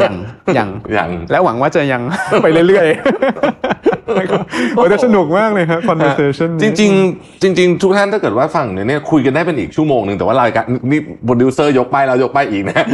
[0.02, 0.14] ยัง
[0.56, 2.02] ยังยังและหวังว่าจะยัง
[2.42, 4.44] ไปเรื่อยๆนะครับ
[4.76, 12.86] โอ้แต่สนุกมากเลยครับ conversation จริงๆจริงๆทุกท่านถ้าเกิดว่าฟังเนี่ยเนี่ยคุยกันได้เป็นอีกชั่วโมงหนึ่งแต่ว่ารายการนี่โปรดิวเซอร์ยกป้ายแล้วยกป้ายอีกนะ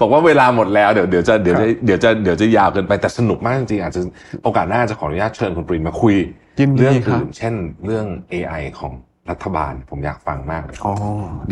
[0.00, 4.00] บอกว่าเวลาหมดแล้วเดี๋ยวเดี๋ยวจะเดี๋ยวจะเดี๋ยวจะเดี๋ยวจะยาวเกินไปแต่สนุกมากจริงๆอาจจะ
[4.44, 6.16] โอกาสหน้าจะขออนุญาตเชิญคุณปรีนมาคุย
[6.60, 7.54] ยินดีเรื่องครับอื่นเช่น
[7.86, 8.92] เรื่อง AI ของ
[9.30, 10.94] รัฐบาลผมอยากฟังมากเลยอ๋อ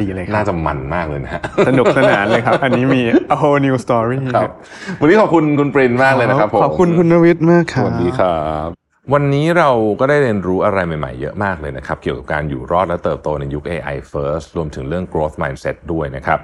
[0.01, 3.03] ดีเลยครัน่าบจะมันมากเลยนะฮะสนุกสนานเลยครับ อันนี้มี
[3.35, 4.51] a whole new story ครับ
[5.01, 8.68] วันนี้ขอบคุณคุณปรินมากเลยนะครับผมขอบคุณคุณนวิทย์มากครับสวัสดีครับ
[9.12, 9.70] วันนี้เรา
[10.01, 16.41] ก็ได้เรียนรู้อะไรใหม่ๆ เยอะมากเลยนะครับ เกี่ยวกับการอยู่รอดและเติบโตในยุค AI first รวมถึงเรื่อง growth mindset ด้วยนะครับ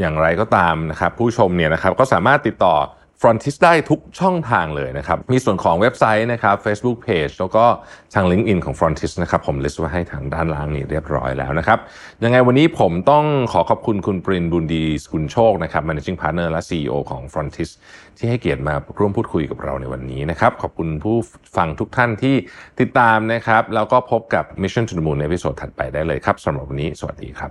[0.00, 2.74] อย่างไรก็ตามนะครับ ผู้ชมเนี่ยนะครับก็สามารถติดต่อ
[3.20, 7.64] Frontis ได้ทุกช่องทางเลยนะครับ มีส่วนของเว็บไซต์นะครับ Facebook Page แล้วก็
[8.14, 11.78] ทาง LinkedIn ของ Frontis นะครับ ผม list ไว้ให้ทางด้านล่างนี้เรียบร้อยแล้วนะครับ
[12.24, 17.70] ยังไงวันนี้ผมต้องขอขอบคุณคุณปรินบุญดีสกุลโชคนะครับ Managing Partner และ CEO ของ Frontis
[18.18, 21.16] ที่ให้เกียรติมาร่วมพูดคุยกับเราในวันนี้นะครับ ขอบคุณผู้
[21.56, 22.34] ฟังทุกท่านที่
[22.80, 27.50] ติดตามนะครับ แล้วก็พบกับ Mission to the Moon ใน episode ถัดไปได้เลยครับสำหรับวันนี้ สวัสดีครับ